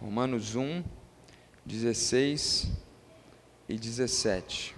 Romanos 0.00 0.56
1, 0.56 0.82
16 1.66 2.72
e 3.68 3.76
17. 3.76 4.74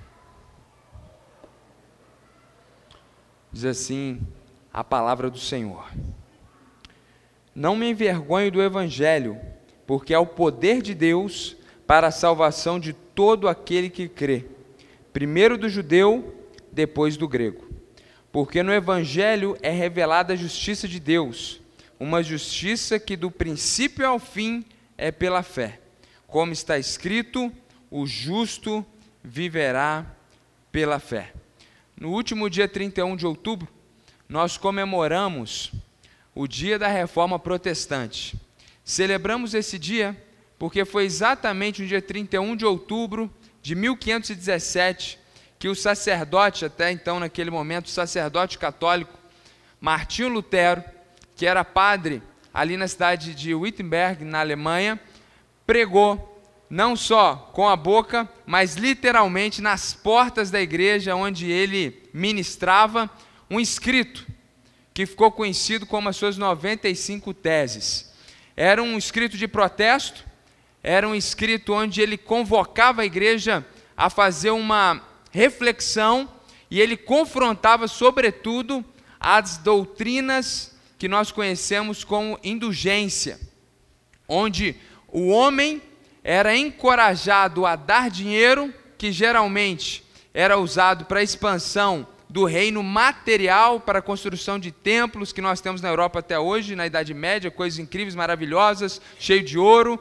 Diz 3.53 3.65
assim 3.65 4.21
a 4.73 4.83
palavra 4.83 5.31
do 5.31 5.39
Senhor: 5.39 5.89
Não 7.55 7.77
me 7.77 7.89
envergonho 7.89 8.51
do 8.51 8.61
Evangelho, 8.61 9.41
porque 9.87 10.13
é 10.13 10.19
o 10.19 10.27
poder 10.27 10.83
de 10.83 10.93
Deus 10.93 11.57
para 11.87 12.09
a 12.09 12.13
salvação 12.13 12.81
de 12.81 12.93
todo 12.93 13.47
aquele 13.47 13.89
que 13.89 14.09
crê, 14.09 14.45
primeiro 15.13 15.57
do 15.57 15.69
judeu, 15.69 16.35
depois 16.73 17.17
do 17.17 17.29
grego. 17.29 17.65
Porque 18.33 18.61
no 18.61 18.73
Evangelho 18.73 19.57
é 19.63 19.71
revelada 19.71 20.33
a 20.33 20.37
justiça 20.37 20.89
de 20.89 20.99
Deus, 20.99 21.61
uma 22.01 22.25
justiça 22.25 22.99
que 22.99 23.17
do 23.17 23.31
princípio 23.31 24.05
ao 24.05 24.19
fim 24.19 24.65
é 25.03 25.11
pela 25.11 25.43
fé. 25.43 25.81
Como 26.29 26.53
está 26.53 26.79
escrito, 26.79 27.53
o 27.91 28.07
justo 28.07 28.87
viverá 29.23 30.07
pela 30.71 31.01
fé. 31.01 31.33
No 31.99 32.11
último 32.11 32.49
dia 32.49 32.69
31 32.69 33.17
de 33.17 33.27
outubro, 33.27 33.69
nós 34.29 34.57
comemoramos 34.57 35.73
o 36.33 36.47
dia 36.47 36.79
da 36.79 36.87
reforma 36.87 37.37
protestante. 37.37 38.37
Celebramos 38.85 39.55
esse 39.55 39.77
dia 39.77 40.17
porque 40.57 40.85
foi 40.85 41.05
exatamente 41.05 41.83
no 41.83 41.89
dia 41.89 42.01
31 42.01 42.55
de 42.55 42.65
outubro 42.65 43.29
de 43.61 43.75
1517 43.75 45.19
que 45.59 45.69
o 45.69 45.75
sacerdote, 45.75 46.65
até 46.65 46.93
então 46.93 47.19
naquele 47.19 47.51
momento, 47.51 47.87
o 47.87 47.91
sacerdote 47.91 48.57
católico 48.57 49.19
Martinho 49.81 50.29
Lutero, 50.29 50.85
que 51.35 51.45
era 51.45 51.65
padre 51.65 52.23
ali 52.53 52.77
na 52.77 52.87
cidade 52.87 53.35
de 53.35 53.55
Wittenberg, 53.55 54.25
na 54.25 54.41
Alemanha, 54.41 55.01
pregou 55.67 56.29
não 56.69 56.97
só 56.97 57.51
com 57.53 57.69
a 57.69 57.77
boca, 57.77 58.29
mas 58.47 58.77
literalmente 58.77 59.61
nas 59.61 59.93
portas 59.93 60.51
da 60.51 60.61
igreja 60.61 61.15
onde 61.15 61.51
ele 61.51 62.03
ministrava, 62.15 63.11
um 63.51 63.61
escrito 63.61 64.27
que 64.95 65.07
ficou 65.07 65.31
conhecido 65.31 65.87
como 65.87 66.09
as 66.09 66.17
suas 66.17 66.37
95 66.37 67.35
teses. 67.35 68.13
Era 68.57 68.83
um 68.83 68.97
escrito 68.97 69.37
de 69.37 69.49
protesto, 69.49 70.25
era 70.83 71.09
um 71.09 71.15
escrito 71.15 71.75
onde 71.75 72.01
ele 72.01 72.17
convocava 72.17 73.03
a 73.03 73.07
igreja 73.07 73.65
a 73.97 74.11
fazer 74.11 74.51
uma 74.51 75.01
reflexão 75.31 76.29
e 76.71 76.81
ele 76.81 76.97
confrontava, 76.97 77.87
sobretudo, 77.87 78.85
as 79.21 79.59
doutrinas 79.59 80.72
que 81.03 81.09
nós 81.09 81.33
conhecemos 81.33 82.05
como 82.05 82.39
indulgência, 82.45 83.41
onde 84.29 84.77
o 85.09 85.31
homem 85.31 85.83
era 86.23 86.57
encorajado 86.57 87.67
a 87.67 87.75
dar 87.75 88.09
dinheiro, 88.09 88.73
que 88.97 89.11
geralmente 89.11 90.05
era 90.33 90.57
usado 90.59 91.07
para 91.07 91.19
a 91.19 91.23
expansão 91.25 92.07
do 92.29 92.45
reino 92.45 92.85
material, 92.85 93.81
para 93.81 93.99
a 93.99 94.01
construção 94.01 94.61
de 94.61 94.71
templos 94.71 95.33
que 95.33 95.41
nós 95.41 95.61
temos 95.61 95.83
na 95.83 95.89
Europa 95.89 96.21
até 96.21 96.39
hoje, 96.39 96.77
na 96.77 96.87
Idade 96.87 97.13
Média, 97.13 97.51
coisas 97.51 97.81
incríveis, 97.81 98.15
maravilhosas, 98.15 99.03
cheio 99.19 99.43
de 99.43 99.59
ouro, 99.59 99.99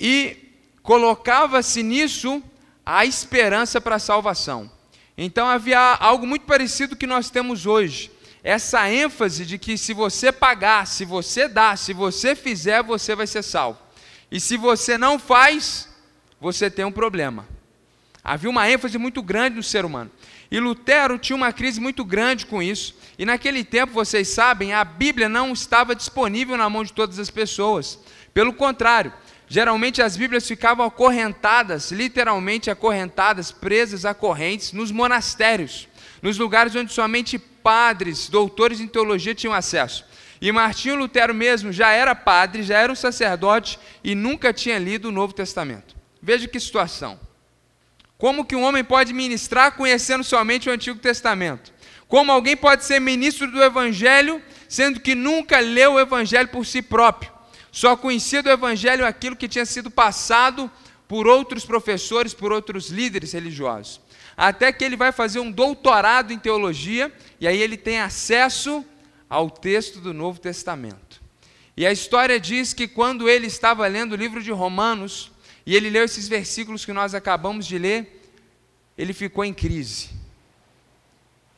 e 0.00 0.54
colocava-se 0.82 1.82
nisso 1.82 2.42
a 2.86 3.04
esperança 3.04 3.78
para 3.78 3.96
a 3.96 3.98
salvação. 3.98 4.72
Então 5.18 5.46
havia 5.46 5.78
algo 6.00 6.26
muito 6.26 6.46
parecido 6.46 6.96
que 6.96 7.06
nós 7.06 7.28
temos 7.28 7.66
hoje. 7.66 8.10
Essa 8.42 8.90
ênfase 8.90 9.44
de 9.44 9.58
que 9.58 9.76
se 9.76 9.92
você 9.92 10.30
pagar, 10.30 10.86
se 10.86 11.04
você 11.04 11.48
dar, 11.48 11.76
se 11.76 11.92
você 11.92 12.34
fizer, 12.34 12.82
você 12.82 13.14
vai 13.14 13.26
ser 13.26 13.42
salvo. 13.42 13.78
E 14.30 14.38
se 14.38 14.56
você 14.56 14.96
não 14.96 15.18
faz, 15.18 15.88
você 16.40 16.70
tem 16.70 16.84
um 16.84 16.92
problema. 16.92 17.46
Havia 18.22 18.50
uma 18.50 18.68
ênfase 18.70 18.98
muito 18.98 19.22
grande 19.22 19.56
no 19.56 19.62
ser 19.62 19.84
humano. 19.84 20.10
E 20.50 20.60
Lutero 20.60 21.18
tinha 21.18 21.36
uma 21.36 21.52
crise 21.52 21.80
muito 21.80 22.04
grande 22.04 22.46
com 22.46 22.62
isso. 22.62 22.94
E 23.18 23.24
naquele 23.24 23.64
tempo, 23.64 23.92
vocês 23.92 24.28
sabem, 24.28 24.72
a 24.72 24.84
Bíblia 24.84 25.28
não 25.28 25.52
estava 25.52 25.94
disponível 25.94 26.56
na 26.56 26.70
mão 26.70 26.84
de 26.84 26.92
todas 26.92 27.18
as 27.18 27.30
pessoas. 27.30 27.98
Pelo 28.32 28.52
contrário, 28.52 29.12
geralmente 29.46 30.00
as 30.00 30.16
Bíblias 30.16 30.46
ficavam 30.46 30.86
acorrentadas, 30.86 31.90
literalmente 31.90 32.70
acorrentadas, 32.70 33.50
presas 33.50 34.04
a 34.04 34.14
correntes, 34.14 34.72
nos 34.72 34.90
monastérios, 34.90 35.88
nos 36.22 36.38
lugares 36.38 36.74
onde 36.74 36.92
somente 36.92 37.38
padres, 37.68 38.30
doutores 38.30 38.80
em 38.80 38.88
teologia 38.88 39.34
tinham 39.34 39.52
acesso. 39.52 40.02
E 40.40 40.50
Martinho 40.50 40.96
Lutero 40.96 41.34
mesmo 41.34 41.70
já 41.70 41.90
era 41.90 42.14
padre, 42.14 42.62
já 42.62 42.78
era 42.78 42.90
um 42.90 42.96
sacerdote 42.96 43.78
e 44.02 44.14
nunca 44.14 44.54
tinha 44.54 44.78
lido 44.78 45.08
o 45.08 45.12
Novo 45.12 45.34
Testamento. 45.34 45.94
Veja 46.22 46.48
que 46.48 46.58
situação. 46.58 47.20
Como 48.16 48.46
que 48.46 48.56
um 48.56 48.62
homem 48.62 48.82
pode 48.82 49.12
ministrar 49.12 49.72
conhecendo 49.72 50.24
somente 50.24 50.70
o 50.70 50.72
Antigo 50.72 50.98
Testamento? 50.98 51.70
Como 52.08 52.32
alguém 52.32 52.56
pode 52.56 52.86
ser 52.86 53.00
ministro 53.00 53.50
do 53.50 53.62
Evangelho 53.62 54.42
sendo 54.66 54.98
que 54.98 55.14
nunca 55.14 55.60
leu 55.60 55.92
o 55.92 56.00
Evangelho 56.00 56.48
por 56.48 56.64
si 56.64 56.80
próprio? 56.80 57.30
Só 57.70 57.98
conhecia 57.98 58.42
do 58.42 58.48
Evangelho 58.48 59.04
aquilo 59.04 59.36
que 59.36 59.46
tinha 59.46 59.66
sido 59.66 59.90
passado 59.90 60.70
por 61.06 61.26
outros 61.26 61.66
professores, 61.66 62.32
por 62.32 62.50
outros 62.50 62.88
líderes 62.88 63.32
religiosos. 63.32 64.00
Até 64.38 64.72
que 64.72 64.84
ele 64.84 64.94
vai 64.94 65.10
fazer 65.10 65.40
um 65.40 65.50
doutorado 65.50 66.32
em 66.32 66.38
teologia 66.38 67.12
e 67.40 67.48
aí 67.48 67.60
ele 67.60 67.76
tem 67.76 67.98
acesso 67.98 68.84
ao 69.28 69.50
texto 69.50 69.98
do 70.00 70.14
Novo 70.14 70.38
Testamento. 70.38 71.20
E 71.76 71.84
a 71.84 71.90
história 71.90 72.38
diz 72.38 72.72
que 72.72 72.86
quando 72.86 73.28
ele 73.28 73.48
estava 73.48 73.84
lendo 73.88 74.12
o 74.12 74.16
livro 74.16 74.40
de 74.40 74.52
Romanos, 74.52 75.32
e 75.66 75.74
ele 75.74 75.90
leu 75.90 76.04
esses 76.04 76.28
versículos 76.28 76.84
que 76.84 76.92
nós 76.92 77.14
acabamos 77.14 77.66
de 77.66 77.78
ler, 77.78 78.22
ele 78.96 79.12
ficou 79.12 79.44
em 79.44 79.52
crise. 79.52 80.10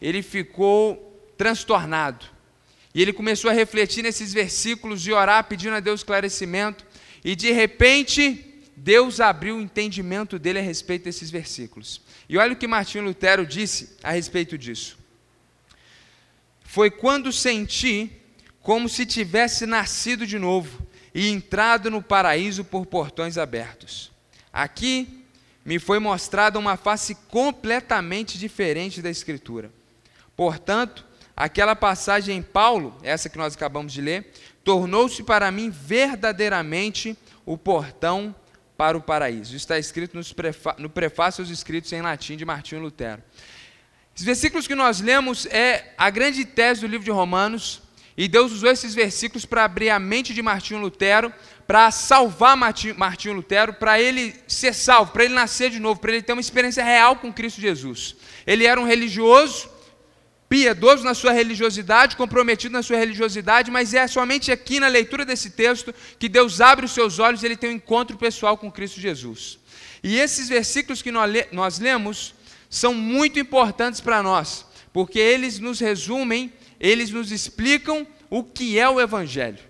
Ele 0.01 0.23
ficou 0.23 1.33
transtornado. 1.37 2.25
E 2.95 3.03
ele 3.03 3.13
começou 3.13 3.51
a 3.51 3.55
refletir 3.55 4.03
nesses 4.03 4.33
versículos 4.33 5.07
e 5.07 5.13
orar, 5.13 5.45
pedindo 5.45 5.75
a 5.75 5.81
Deus 5.81 6.01
esclarecimento. 6.01 6.85
E 7.23 7.37
de 7.37 7.53
repente, 7.53 8.63
Deus 8.75 9.21
abriu 9.21 9.57
o 9.57 9.61
entendimento 9.61 10.39
dele 10.39 10.59
a 10.59 10.63
respeito 10.63 11.05
desses 11.05 11.31
versículos. 11.31 12.01
E 12.31 12.39
olha 12.39 12.53
o 12.53 12.57
que 12.57 12.69
Martinho 12.69 13.03
Lutero 13.03 13.45
disse 13.45 13.97
a 14.05 14.13
respeito 14.13 14.57
disso 14.57 14.97
foi 16.63 16.89
quando 16.89 17.33
senti 17.33 18.09
como 18.63 18.89
se 18.89 19.05
tivesse 19.05 19.67
nascido 19.67 20.25
de 20.25 20.39
novo 20.39 20.87
e 21.13 21.29
entrado 21.29 21.91
no 21.91 22.01
paraíso 22.01 22.65
por 22.65 22.87
portões 22.87 23.37
abertos. 23.37 24.13
Aqui 24.53 25.25
me 25.65 25.81
foi 25.81 25.99
mostrada 25.99 26.57
uma 26.57 26.77
face 26.77 27.17
completamente 27.27 28.39
diferente 28.39 29.03
da 29.03 29.11
Escritura. 29.11 29.73
Portanto, 30.37 31.05
aquela 31.37 31.75
passagem 31.75 32.37
em 32.37 32.43
Paulo, 32.43 32.97
essa 33.03 33.29
que 33.29 33.39
nós 33.39 33.57
acabamos 33.57 33.93
de 33.93 34.01
ler, 34.01 34.33
tornou-se 34.63 35.25
para 35.25 35.51
mim 35.51 35.69
verdadeiramente 35.69 37.19
o 37.45 37.59
portão 37.59 38.33
para 38.81 38.97
o 38.97 39.01
paraíso. 39.03 39.55
Está 39.55 39.79
escrito 39.79 40.19
no 40.79 40.89
prefácio 40.89 41.43
aos 41.43 41.51
escritos 41.51 41.93
em 41.93 42.01
latim 42.01 42.35
de 42.35 42.47
Martinho 42.47 42.81
Lutero. 42.81 43.23
Os 44.17 44.23
versículos 44.23 44.67
que 44.67 44.75
nós 44.75 45.03
lemos 45.03 45.45
é 45.45 45.93
a 45.99 46.09
grande 46.09 46.47
tese 46.47 46.81
do 46.81 46.87
livro 46.87 47.05
de 47.05 47.11
Romanos, 47.11 47.83
e 48.17 48.27
Deus 48.27 48.53
usou 48.53 48.71
esses 48.71 48.95
versículos 48.95 49.45
para 49.45 49.65
abrir 49.65 49.91
a 49.91 49.99
mente 49.99 50.33
de 50.33 50.41
Martinho 50.41 50.81
Lutero, 50.81 51.31
para 51.67 51.91
salvar 51.91 52.57
Martinho 52.57 53.35
Lutero, 53.35 53.75
para 53.75 54.01
ele 54.01 54.35
ser 54.49 54.73
salvo, 54.73 55.13
para 55.13 55.25
ele 55.27 55.35
nascer 55.35 55.69
de 55.69 55.79
novo, 55.79 56.01
para 56.01 56.13
ele 56.13 56.23
ter 56.23 56.33
uma 56.33 56.41
experiência 56.41 56.83
real 56.83 57.17
com 57.17 57.31
Cristo 57.31 57.61
Jesus. 57.61 58.17
Ele 58.47 58.65
era 58.65 58.81
um 58.81 58.87
religioso, 58.87 59.69
piedoso 60.51 61.05
na 61.05 61.15
sua 61.15 61.31
religiosidade, 61.31 62.17
comprometido 62.17 62.73
na 62.73 62.83
sua 62.83 62.97
religiosidade, 62.97 63.71
mas 63.71 63.95
é 63.95 64.09
somente 64.09 64.51
aqui 64.51 64.81
na 64.81 64.89
leitura 64.89 65.25
desse 65.25 65.51
texto 65.51 65.95
que 66.19 66.29
Deus 66.29 66.61
abre 66.61 66.85
os 66.87 66.91
seus 66.91 67.21
olhos 67.21 67.43
e 67.43 67.47
ele 67.47 67.57
tem 67.57 67.71
um 67.71 67.75
encontro 67.75 68.19
pessoal 68.19 68.59
com 68.59 68.71
Cristo 68.71 69.01
Jesus. 69.01 69.61
E 70.03 70.19
esses 70.19 70.49
versículos 70.49 71.03
que 71.03 71.13
nós 71.13 71.79
lemos 71.79 72.35
são 72.69 72.93
muito 72.93 73.39
importantes 73.39 74.01
para 74.01 74.25
nós, 74.25 74.67
porque 74.93 75.21
eles 75.21 75.61
nos 75.61 75.79
resumem, 75.79 76.53
eles 76.81 77.11
nos 77.11 77.31
explicam 77.31 78.05
o 78.29 78.43
que 78.43 78.77
é 78.77 78.89
o 78.89 79.01
Evangelho. 79.01 79.70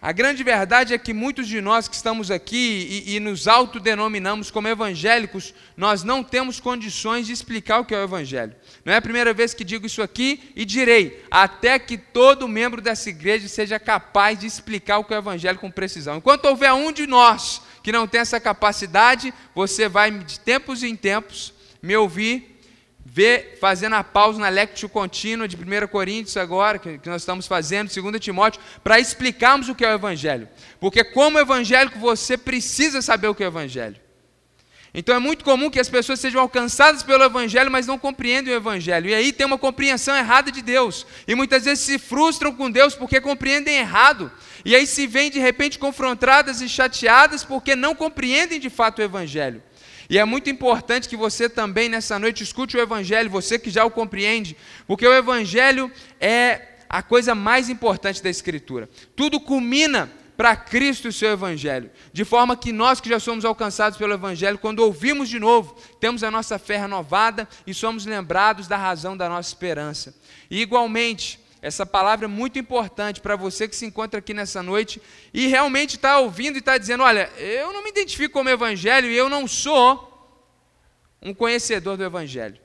A 0.00 0.12
grande 0.12 0.44
verdade 0.44 0.94
é 0.94 0.98
que 0.98 1.12
muitos 1.12 1.48
de 1.48 1.60
nós 1.60 1.88
que 1.88 1.94
estamos 1.96 2.30
aqui 2.30 3.04
e, 3.04 3.16
e, 3.16 3.20
nos 3.20 3.48
autodenominamos 3.48 4.48
como 4.48 4.68
evangélicos, 4.68 5.52
nós 5.76 6.04
não 6.04 6.22
temos 6.22 6.60
condições 6.60 7.26
de 7.26 7.32
explicar 7.32 7.80
o 7.80 7.84
que 7.84 7.92
é 7.92 7.98
o 7.98 8.04
Evangelho. 8.04 8.54
Não 8.84 8.92
é 8.92 8.96
a 8.96 9.02
primeira 9.02 9.34
vez 9.34 9.54
que 9.54 9.64
digo 9.64 9.86
isso 9.86 10.00
aqui 10.00 10.52
e 10.54 10.64
direi, 10.64 11.24
até 11.28 11.80
que 11.80 11.98
todo 11.98 12.46
membro 12.46 12.80
dessa 12.80 13.08
igreja 13.08 13.48
seja 13.48 13.80
capaz 13.80 14.38
de 14.38 14.46
explicar 14.46 14.98
o 14.98 15.04
que 15.04 15.12
é 15.12 15.16
o 15.16 15.20
Evangelho 15.20 15.58
com 15.58 15.68
precisão. 15.68 16.18
Enquanto 16.18 16.44
houver 16.44 16.72
um 16.72 16.92
de 16.92 17.04
nós 17.04 17.60
que 17.82 17.90
não 17.90 18.06
tem 18.06 18.20
essa 18.20 18.38
capacidade, 18.38 19.34
você 19.52 19.88
vai 19.88 20.12
de 20.12 20.38
tempos 20.38 20.84
em 20.84 20.94
tempos 20.94 21.52
me 21.82 21.96
ouvir 21.96 22.57
ver, 23.10 23.56
fazendo 23.60 23.94
a 23.94 24.04
pausa 24.04 24.38
na 24.38 24.48
lectio 24.48 24.88
contínua 24.88 25.48
de 25.48 25.56
1 25.56 25.88
Coríntios 25.88 26.36
agora, 26.36 26.78
que, 26.78 26.98
que 26.98 27.08
nós 27.08 27.22
estamos 27.22 27.46
fazendo, 27.46 27.90
2 27.90 28.20
Timóteo, 28.20 28.60
para 28.84 29.00
explicarmos 29.00 29.68
o 29.68 29.74
que 29.74 29.84
é 29.84 29.88
o 29.90 29.94
Evangelho. 29.94 30.48
Porque 30.78 31.02
como 31.02 31.38
evangélico 31.38 31.98
você 31.98 32.36
precisa 32.36 33.00
saber 33.00 33.28
o 33.28 33.34
que 33.34 33.42
é 33.42 33.46
o 33.46 33.50
Evangelho. 33.50 33.96
Então 34.92 35.14
é 35.14 35.18
muito 35.18 35.44
comum 35.44 35.70
que 35.70 35.80
as 35.80 35.88
pessoas 35.88 36.20
sejam 36.20 36.40
alcançadas 36.40 37.02
pelo 37.02 37.24
Evangelho, 37.24 37.70
mas 37.70 37.86
não 37.86 37.98
compreendem 37.98 38.52
o 38.52 38.56
Evangelho. 38.56 39.08
E 39.08 39.14
aí 39.14 39.32
tem 39.32 39.46
uma 39.46 39.58
compreensão 39.58 40.14
errada 40.14 40.52
de 40.52 40.60
Deus. 40.60 41.06
E 41.26 41.34
muitas 41.34 41.64
vezes 41.64 41.84
se 41.84 41.98
frustram 41.98 42.54
com 42.54 42.70
Deus 42.70 42.94
porque 42.94 43.20
compreendem 43.20 43.78
errado. 43.78 44.30
E 44.64 44.74
aí 44.74 44.86
se 44.86 45.06
veem 45.06 45.30
de 45.30 45.38
repente 45.38 45.78
confrontadas 45.78 46.60
e 46.60 46.68
chateadas 46.68 47.44
porque 47.44 47.74
não 47.74 47.94
compreendem 47.94 48.60
de 48.60 48.70
fato 48.70 48.98
o 48.98 49.02
Evangelho. 49.02 49.62
E 50.08 50.18
é 50.18 50.24
muito 50.24 50.48
importante 50.48 51.08
que 51.08 51.16
você 51.16 51.48
também 51.48 51.88
nessa 51.88 52.18
noite 52.18 52.42
escute 52.42 52.76
o 52.76 52.80
Evangelho, 52.80 53.28
você 53.28 53.58
que 53.58 53.68
já 53.68 53.84
o 53.84 53.90
compreende, 53.90 54.56
porque 54.86 55.06
o 55.06 55.12
Evangelho 55.12 55.92
é 56.18 56.76
a 56.88 57.02
coisa 57.02 57.34
mais 57.34 57.68
importante 57.68 58.22
da 58.22 58.30
Escritura. 58.30 58.88
Tudo 59.14 59.38
culmina 59.38 60.10
para 60.34 60.54
Cristo 60.56 61.06
e 61.06 61.08
o 61.08 61.12
seu 61.12 61.32
Evangelho. 61.32 61.90
De 62.12 62.24
forma 62.24 62.56
que 62.56 62.72
nós 62.72 63.00
que 63.00 63.08
já 63.08 63.18
somos 63.18 63.44
alcançados 63.44 63.98
pelo 63.98 64.14
Evangelho, 64.14 64.56
quando 64.56 64.78
ouvimos 64.78 65.28
de 65.28 65.38
novo, 65.38 65.76
temos 66.00 66.22
a 66.22 66.30
nossa 66.30 66.58
fé 66.58 66.78
renovada 66.78 67.46
e 67.66 67.74
somos 67.74 68.06
lembrados 68.06 68.68
da 68.68 68.76
razão 68.76 69.16
da 69.16 69.28
nossa 69.28 69.48
esperança. 69.48 70.14
E 70.48 70.62
igualmente, 70.62 71.38
essa 71.60 71.84
palavra 71.84 72.26
é 72.26 72.28
muito 72.28 72.58
importante 72.58 73.20
para 73.20 73.34
você 73.34 73.66
que 73.66 73.74
se 73.74 73.84
encontra 73.84 74.20
aqui 74.20 74.32
nessa 74.32 74.62
noite 74.62 75.02
e 75.34 75.48
realmente 75.48 75.96
está 75.96 76.18
ouvindo 76.18 76.56
e 76.56 76.58
está 76.60 76.78
dizendo: 76.78 77.02
olha, 77.02 77.30
eu 77.36 77.72
não 77.72 77.82
me 77.82 77.90
identifico 77.90 78.34
como 78.34 78.48
evangelho 78.48 79.10
e 79.10 79.16
eu 79.16 79.28
não 79.28 79.48
sou 79.48 80.06
um 81.20 81.34
conhecedor 81.34 81.96
do 81.96 82.04
evangelho. 82.04 82.60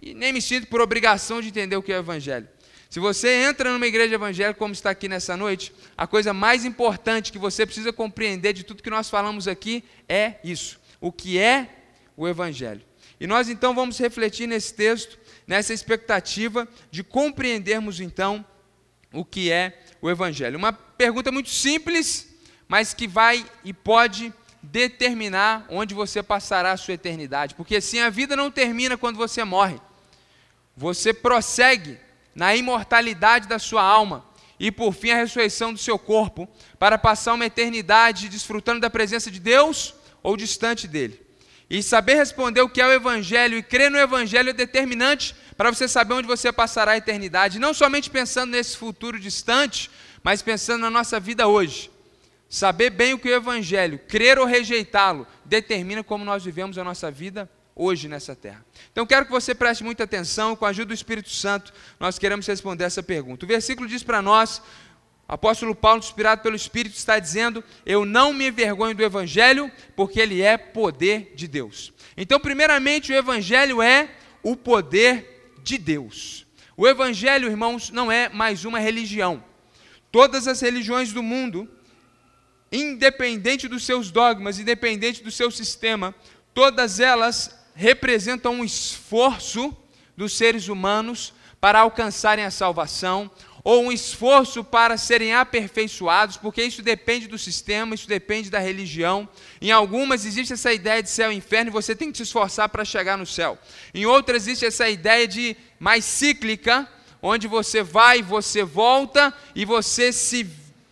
E 0.00 0.14
nem 0.14 0.32
me 0.32 0.40
sinto 0.40 0.68
por 0.68 0.80
obrigação 0.80 1.40
de 1.40 1.48
entender 1.48 1.76
o 1.76 1.82
que 1.82 1.92
é 1.92 1.96
o 1.96 2.00
evangelho. 2.00 2.48
Se 2.88 3.00
você 3.00 3.42
entra 3.42 3.72
numa 3.72 3.86
igreja 3.86 4.14
evangélica 4.14 4.58
como 4.58 4.72
está 4.72 4.90
aqui 4.90 5.08
nessa 5.08 5.36
noite, 5.36 5.74
a 5.96 6.06
coisa 6.06 6.32
mais 6.32 6.64
importante 6.64 7.32
que 7.32 7.38
você 7.38 7.66
precisa 7.66 7.92
compreender 7.92 8.52
de 8.52 8.62
tudo 8.62 8.82
que 8.82 8.88
nós 8.88 9.10
falamos 9.10 9.48
aqui 9.48 9.82
é 10.08 10.34
isso: 10.44 10.80
o 11.00 11.10
que 11.10 11.38
é 11.38 11.68
o 12.16 12.28
evangelho. 12.28 12.82
E 13.20 13.26
nós 13.26 13.48
então 13.48 13.74
vamos 13.74 13.98
refletir 13.98 14.46
nesse 14.46 14.72
texto 14.72 15.18
nessa 15.48 15.72
expectativa 15.72 16.68
de 16.90 17.02
compreendermos 17.02 18.00
então 18.00 18.44
o 19.10 19.24
que 19.24 19.50
é 19.50 19.82
o 20.02 20.10
Evangelho. 20.10 20.58
Uma 20.58 20.74
pergunta 20.74 21.32
muito 21.32 21.48
simples, 21.48 22.28
mas 22.68 22.92
que 22.92 23.08
vai 23.08 23.44
e 23.64 23.72
pode 23.72 24.32
determinar 24.62 25.66
onde 25.70 25.94
você 25.94 26.22
passará 26.22 26.72
a 26.72 26.76
sua 26.76 26.94
eternidade. 26.94 27.54
Porque 27.54 27.76
assim 27.76 27.98
a 27.98 28.10
vida 28.10 28.36
não 28.36 28.50
termina 28.50 28.98
quando 28.98 29.16
você 29.16 29.42
morre. 29.42 29.80
Você 30.76 31.14
prossegue 31.14 31.98
na 32.34 32.54
imortalidade 32.54 33.48
da 33.48 33.58
sua 33.58 33.82
alma 33.82 34.26
e 34.60 34.70
por 34.70 34.92
fim 34.92 35.12
a 35.12 35.16
ressurreição 35.16 35.72
do 35.72 35.78
seu 35.78 35.98
corpo 35.98 36.46
para 36.78 36.98
passar 36.98 37.32
uma 37.32 37.46
eternidade 37.46 38.28
desfrutando 38.28 38.80
da 38.80 38.90
presença 38.90 39.30
de 39.30 39.40
Deus 39.40 39.94
ou 40.22 40.36
distante 40.36 40.86
dele. 40.86 41.27
E 41.70 41.82
saber 41.82 42.14
responder 42.14 42.62
o 42.62 42.68
que 42.68 42.80
é 42.80 42.86
o 42.86 42.92
Evangelho 42.92 43.58
e 43.58 43.62
crer 43.62 43.90
no 43.90 43.98
Evangelho 43.98 44.50
é 44.50 44.52
determinante 44.54 45.34
para 45.56 45.70
você 45.70 45.86
saber 45.86 46.14
onde 46.14 46.26
você 46.26 46.50
passará 46.50 46.92
a 46.92 46.96
eternidade. 46.96 47.58
Não 47.58 47.74
somente 47.74 48.08
pensando 48.08 48.52
nesse 48.52 48.76
futuro 48.76 49.18
distante, 49.18 49.90
mas 50.22 50.40
pensando 50.40 50.80
na 50.80 50.90
nossa 50.90 51.20
vida 51.20 51.46
hoje. 51.46 51.90
Saber 52.48 52.88
bem 52.88 53.12
o 53.12 53.18
que 53.18 53.28
é 53.28 53.32
o 53.32 53.36
Evangelho, 53.36 54.00
crer 54.08 54.38
ou 54.38 54.46
rejeitá-lo, 54.46 55.26
determina 55.44 56.02
como 56.02 56.24
nós 56.24 56.42
vivemos 56.42 56.78
a 56.78 56.84
nossa 56.84 57.10
vida 57.10 57.50
hoje 57.76 58.08
nessa 58.08 58.34
terra. 58.34 58.64
Então 58.90 59.06
quero 59.06 59.26
que 59.26 59.30
você 59.30 59.54
preste 59.54 59.84
muita 59.84 60.04
atenção, 60.04 60.56
com 60.56 60.64
a 60.64 60.70
ajuda 60.70 60.86
do 60.86 60.94
Espírito 60.94 61.30
Santo, 61.30 61.72
nós 62.00 62.18
queremos 62.18 62.46
responder 62.46 62.84
essa 62.84 63.02
pergunta. 63.02 63.44
O 63.44 63.48
versículo 63.48 63.86
diz 63.86 64.02
para 64.02 64.22
nós 64.22 64.62
apóstolo 65.28 65.74
Paulo, 65.74 65.98
inspirado 65.98 66.42
pelo 66.42 66.56
Espírito, 66.56 66.96
está 66.96 67.18
dizendo: 67.18 67.62
Eu 67.84 68.06
não 68.06 68.32
me 68.32 68.48
envergonho 68.48 68.94
do 68.94 69.04
Evangelho, 69.04 69.70
porque 69.94 70.18
ele 70.18 70.40
é 70.40 70.56
poder 70.56 71.32
de 71.36 71.46
Deus. 71.46 71.92
Então, 72.16 72.40
primeiramente, 72.40 73.12
o 73.12 73.14
Evangelho 73.14 73.82
é 73.82 74.08
o 74.42 74.56
poder 74.56 75.52
de 75.62 75.76
Deus. 75.76 76.46
O 76.76 76.88
Evangelho, 76.88 77.48
irmãos, 77.48 77.90
não 77.90 78.10
é 78.10 78.28
mais 78.30 78.64
uma 78.64 78.78
religião. 78.78 79.44
Todas 80.10 80.48
as 80.48 80.60
religiões 80.60 81.12
do 81.12 81.22
mundo, 81.22 81.68
independente 82.72 83.68
dos 83.68 83.84
seus 83.84 84.10
dogmas, 84.10 84.58
independente 84.58 85.22
do 85.22 85.30
seu 85.30 85.50
sistema, 85.50 86.14
todas 86.54 87.00
elas 87.00 87.58
representam 87.74 88.54
um 88.54 88.64
esforço 88.64 89.76
dos 90.16 90.36
seres 90.36 90.68
humanos 90.68 91.34
para 91.60 91.80
alcançarem 91.80 92.44
a 92.44 92.50
salvação, 92.50 93.30
ou 93.68 93.84
um 93.84 93.92
esforço 93.92 94.64
para 94.64 94.96
serem 94.96 95.34
aperfeiçoados, 95.34 96.38
porque 96.38 96.62
isso 96.62 96.80
depende 96.80 97.28
do 97.28 97.36
sistema, 97.36 97.94
isso 97.94 98.08
depende 98.08 98.48
da 98.48 98.58
religião. 98.58 99.28
Em 99.60 99.70
algumas 99.70 100.24
existe 100.24 100.54
essa 100.54 100.72
ideia 100.72 101.02
de 101.02 101.10
céu 101.10 101.30
e 101.30 101.36
inferno 101.36 101.68
e 101.68 101.70
você 101.70 101.94
tem 101.94 102.10
que 102.10 102.16
se 102.16 102.22
esforçar 102.22 102.70
para 102.70 102.82
chegar 102.82 103.18
no 103.18 103.26
céu. 103.26 103.58
Em 103.92 104.06
outras 104.06 104.44
existe 104.44 104.64
essa 104.64 104.88
ideia 104.88 105.28
de 105.28 105.54
mais 105.78 106.06
cíclica, 106.06 106.88
onde 107.20 107.46
você 107.46 107.82
vai, 107.82 108.22
você 108.22 108.64
volta 108.64 109.34
e 109.54 109.66
você 109.66 110.14
se 110.14 110.46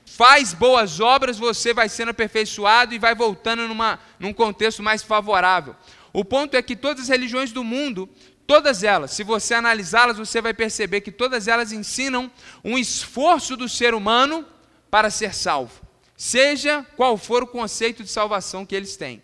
faz 0.04 0.52
boas 0.52 1.00
obras, 1.00 1.38
você 1.38 1.72
vai 1.72 1.88
sendo 1.88 2.10
aperfeiçoado 2.10 2.94
e 2.94 2.98
vai 2.98 3.14
voltando 3.14 3.66
numa, 3.66 3.98
num 4.20 4.34
contexto 4.34 4.82
mais 4.82 5.02
favorável. 5.02 5.74
O 6.12 6.22
ponto 6.22 6.54
é 6.54 6.60
que 6.60 6.76
todas 6.76 7.04
as 7.04 7.08
religiões 7.08 7.52
do 7.52 7.64
mundo 7.64 8.06
Todas 8.46 8.84
elas, 8.84 9.10
se 9.10 9.24
você 9.24 9.54
analisá-las, 9.54 10.18
você 10.18 10.40
vai 10.40 10.54
perceber 10.54 11.00
que 11.00 11.10
todas 11.10 11.48
elas 11.48 11.72
ensinam 11.72 12.30
um 12.62 12.78
esforço 12.78 13.56
do 13.56 13.68
ser 13.68 13.92
humano 13.92 14.46
para 14.88 15.10
ser 15.10 15.34
salvo, 15.34 15.82
seja 16.16 16.86
qual 16.96 17.16
for 17.16 17.42
o 17.42 17.46
conceito 17.46 18.04
de 18.04 18.08
salvação 18.08 18.64
que 18.64 18.74
eles 18.74 18.96
têm. 18.96 19.22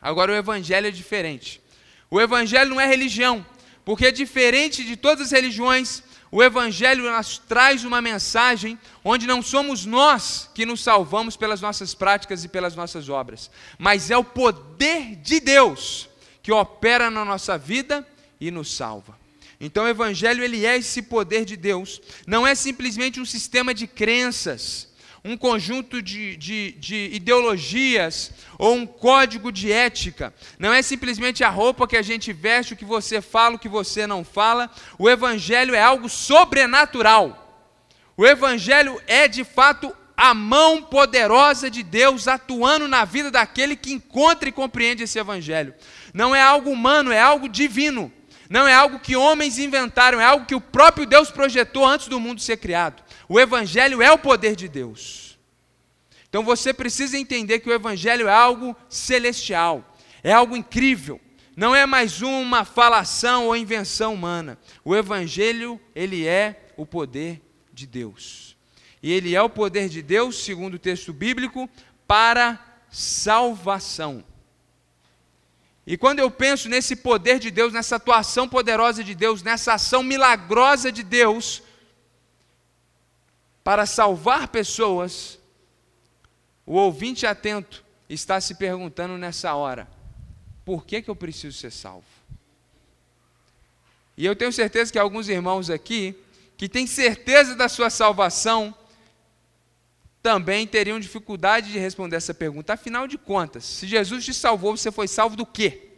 Agora, 0.00 0.32
o 0.32 0.34
Evangelho 0.34 0.88
é 0.88 0.90
diferente. 0.90 1.62
O 2.10 2.20
Evangelho 2.20 2.70
não 2.70 2.80
é 2.80 2.86
religião, 2.86 3.46
porque 3.84 4.10
diferente 4.10 4.84
de 4.84 4.96
todas 4.96 5.26
as 5.26 5.32
religiões, 5.32 6.02
o 6.30 6.42
Evangelho 6.42 7.08
nos 7.10 7.38
traz 7.38 7.84
uma 7.84 8.02
mensagem 8.02 8.76
onde 9.04 9.28
não 9.28 9.40
somos 9.40 9.86
nós 9.86 10.50
que 10.52 10.66
nos 10.66 10.82
salvamos 10.82 11.36
pelas 11.36 11.60
nossas 11.60 11.94
práticas 11.94 12.42
e 12.42 12.48
pelas 12.48 12.74
nossas 12.74 13.08
obras, 13.08 13.48
mas 13.78 14.10
é 14.10 14.16
o 14.16 14.24
poder 14.24 15.14
de 15.16 15.38
Deus 15.38 16.08
que 16.42 16.50
opera 16.50 17.10
na 17.10 17.24
nossa 17.24 17.56
vida 17.56 18.04
e 18.46 18.50
nos 18.50 18.74
salva. 18.74 19.18
Então 19.60 19.84
o 19.84 19.88
evangelho 19.88 20.42
ele 20.42 20.66
é 20.66 20.76
esse 20.76 21.02
poder 21.02 21.44
de 21.44 21.56
Deus, 21.56 22.00
não 22.26 22.46
é 22.46 22.54
simplesmente 22.54 23.20
um 23.20 23.24
sistema 23.24 23.72
de 23.72 23.86
crenças, 23.86 24.92
um 25.24 25.38
conjunto 25.38 26.02
de, 26.02 26.36
de, 26.36 26.72
de, 26.72 27.10
ideologias 27.14 28.30
ou 28.58 28.74
um 28.74 28.86
código 28.86 29.50
de 29.50 29.72
ética. 29.72 30.34
Não 30.58 30.70
é 30.70 30.82
simplesmente 30.82 31.42
a 31.42 31.48
roupa 31.48 31.88
que 31.88 31.96
a 31.96 32.02
gente 32.02 32.30
veste, 32.30 32.74
o 32.74 32.76
que 32.76 32.84
você 32.84 33.22
fala, 33.22 33.56
o 33.56 33.58
que 33.58 33.68
você 33.68 34.06
não 34.06 34.22
fala. 34.22 34.70
O 34.98 35.08
Evangelho 35.08 35.74
é 35.74 35.80
algo 35.80 36.10
sobrenatural. 36.10 37.40
O 38.18 38.26
Evangelho 38.26 39.00
é 39.06 39.26
de 39.26 39.44
fato 39.44 39.96
a 40.14 40.34
mão 40.34 40.82
poderosa 40.82 41.70
de 41.70 41.82
Deus 41.82 42.28
atuando 42.28 42.86
na 42.86 43.06
vida 43.06 43.30
daquele 43.30 43.76
que 43.76 43.92
encontra 43.94 44.48
e 44.48 44.52
compreende 44.52 45.04
esse 45.04 45.18
Evangelho. 45.18 45.74
Não 46.12 46.34
é 46.34 46.42
algo 46.42 46.70
humano, 46.70 47.10
é 47.10 47.20
algo 47.20 47.48
divino. 47.48 48.12
Não 48.48 48.68
é 48.68 48.74
algo 48.74 48.98
que 48.98 49.16
homens 49.16 49.58
inventaram, 49.58 50.20
é 50.20 50.24
algo 50.24 50.46
que 50.46 50.54
o 50.54 50.60
próprio 50.60 51.06
Deus 51.06 51.30
projetou 51.30 51.86
antes 51.86 52.08
do 52.08 52.20
mundo 52.20 52.40
ser 52.40 52.58
criado. 52.58 53.02
O 53.28 53.40
Evangelho 53.40 54.02
é 54.02 54.10
o 54.12 54.18
poder 54.18 54.54
de 54.54 54.68
Deus. 54.68 55.38
Então 56.28 56.44
você 56.44 56.74
precisa 56.74 57.16
entender 57.16 57.60
que 57.60 57.68
o 57.68 57.72
Evangelho 57.72 58.28
é 58.28 58.32
algo 58.32 58.76
celestial, 58.88 59.96
é 60.22 60.32
algo 60.32 60.56
incrível. 60.56 61.20
Não 61.56 61.74
é 61.74 61.86
mais 61.86 62.20
uma 62.22 62.64
falação 62.64 63.46
ou 63.46 63.56
invenção 63.56 64.14
humana. 64.14 64.58
O 64.84 64.96
Evangelho, 64.96 65.80
ele 65.94 66.26
é 66.26 66.72
o 66.76 66.84
poder 66.84 67.40
de 67.72 67.86
Deus. 67.86 68.56
E 69.00 69.12
ele 69.12 69.34
é 69.34 69.42
o 69.42 69.48
poder 69.48 69.88
de 69.88 70.02
Deus, 70.02 70.42
segundo 70.44 70.74
o 70.74 70.78
texto 70.78 71.12
bíblico, 71.12 71.68
para 72.06 72.58
salvação. 72.90 74.24
E 75.86 75.96
quando 75.98 76.18
eu 76.18 76.30
penso 76.30 76.68
nesse 76.68 76.96
poder 76.96 77.38
de 77.38 77.50
Deus, 77.50 77.72
nessa 77.72 77.96
atuação 77.96 78.48
poderosa 78.48 79.04
de 79.04 79.14
Deus, 79.14 79.42
nessa 79.42 79.74
ação 79.74 80.02
milagrosa 80.02 80.90
de 80.90 81.02
Deus 81.02 81.62
para 83.62 83.84
salvar 83.84 84.48
pessoas, 84.48 85.38
o 86.64 86.74
ouvinte 86.74 87.26
atento 87.26 87.84
está 88.08 88.40
se 88.40 88.54
perguntando 88.54 89.18
nessa 89.18 89.54
hora: 89.54 89.86
por 90.64 90.86
que, 90.86 91.02
que 91.02 91.10
eu 91.10 91.16
preciso 91.16 91.56
ser 91.58 91.70
salvo? 91.70 92.04
E 94.16 94.24
eu 94.24 94.34
tenho 94.34 94.52
certeza 94.52 94.92
que 94.92 94.98
alguns 94.98 95.28
irmãos 95.28 95.68
aqui, 95.68 96.16
que 96.56 96.68
têm 96.68 96.86
certeza 96.86 97.54
da 97.54 97.68
sua 97.68 97.90
salvação, 97.90 98.74
também 100.24 100.66
teriam 100.66 100.98
dificuldade 100.98 101.70
de 101.70 101.78
responder 101.78 102.16
essa 102.16 102.32
pergunta. 102.32 102.72
Afinal 102.72 103.06
de 103.06 103.18
contas, 103.18 103.62
se 103.62 103.86
Jesus 103.86 104.24
te 104.24 104.32
salvou, 104.32 104.74
você 104.74 104.90
foi 104.90 105.06
salvo 105.06 105.36
do 105.36 105.44
quê? 105.44 105.90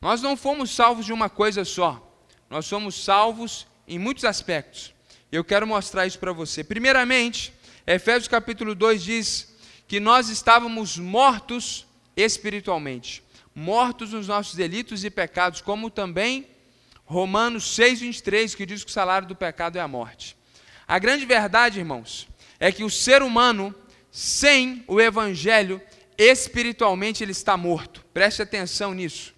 Nós 0.00 0.20
não 0.20 0.36
fomos 0.36 0.72
salvos 0.72 1.06
de 1.06 1.12
uma 1.12 1.30
coisa 1.30 1.64
só. 1.64 2.20
Nós 2.50 2.66
somos 2.66 3.04
salvos 3.04 3.64
em 3.86 3.96
muitos 3.96 4.24
aspectos. 4.24 4.92
Eu 5.30 5.44
quero 5.44 5.68
mostrar 5.68 6.04
isso 6.04 6.18
para 6.18 6.32
você. 6.32 6.64
Primeiramente, 6.64 7.54
Efésios 7.86 8.26
capítulo 8.26 8.74
2 8.74 9.04
diz 9.04 9.54
que 9.86 10.00
nós 10.00 10.28
estávamos 10.28 10.98
mortos 10.98 11.86
espiritualmente, 12.16 13.22
mortos 13.54 14.12
nos 14.12 14.26
nossos 14.26 14.56
delitos 14.56 15.04
e 15.04 15.10
pecados, 15.10 15.60
como 15.60 15.90
também 15.90 16.48
Romanos 17.04 17.72
6, 17.76 18.00
23, 18.00 18.52
que 18.56 18.66
diz 18.66 18.82
que 18.82 18.90
o 18.90 18.92
salário 18.92 19.28
do 19.28 19.36
pecado 19.36 19.78
é 19.78 19.80
a 19.80 19.86
morte. 19.86 20.35
A 20.86 20.98
grande 20.98 21.26
verdade, 21.26 21.78
irmãos, 21.78 22.28
é 22.60 22.70
que 22.70 22.84
o 22.84 22.90
ser 22.90 23.22
humano, 23.22 23.74
sem 24.10 24.84
o 24.86 25.00
evangelho, 25.00 25.80
espiritualmente 26.16 27.24
ele 27.24 27.32
está 27.32 27.56
morto. 27.56 28.04
Preste 28.14 28.42
atenção 28.42 28.94
nisso. 28.94 29.34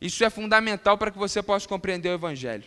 Isso 0.00 0.24
é 0.24 0.30
fundamental 0.30 0.98
para 0.98 1.10
que 1.10 1.18
você 1.18 1.42
possa 1.42 1.68
compreender 1.68 2.08
o 2.08 2.14
evangelho. 2.14 2.64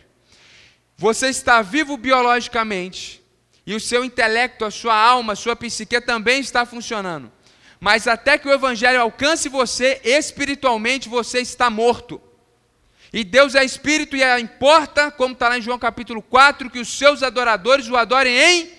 Você 0.97 1.27
está 1.27 1.61
vivo 1.61 1.97
biologicamente, 1.97 3.21
e 3.65 3.73
o 3.73 3.79
seu 3.79 4.05
intelecto, 4.05 4.63
a 4.63 4.71
sua 4.71 4.95
alma, 4.95 5.33
a 5.33 5.35
sua 5.35 5.55
psique 5.55 5.99
também 5.99 6.39
está 6.39 6.65
funcionando. 6.65 7.31
Mas 7.79 8.07
até 8.07 8.37
que 8.37 8.47
o 8.47 8.53
evangelho 8.53 9.01
alcance 9.01 9.49
você, 9.49 9.99
espiritualmente 10.03 11.09
você 11.09 11.39
está 11.39 11.69
morto. 11.69 12.21
E 13.15 13.23
Deus 13.23 13.55
é 13.55 13.63
espírito 13.63 14.17
e 14.17 14.21
é, 14.21 14.37
importa, 14.41 15.09
como 15.09 15.33
está 15.33 15.47
lá 15.47 15.57
em 15.57 15.61
João 15.61 15.79
capítulo 15.79 16.21
4, 16.21 16.69
que 16.69 16.79
os 16.79 16.97
seus 16.97 17.23
adoradores 17.23 17.87
o 17.87 17.95
adorem 17.95 18.37
em 18.37 18.69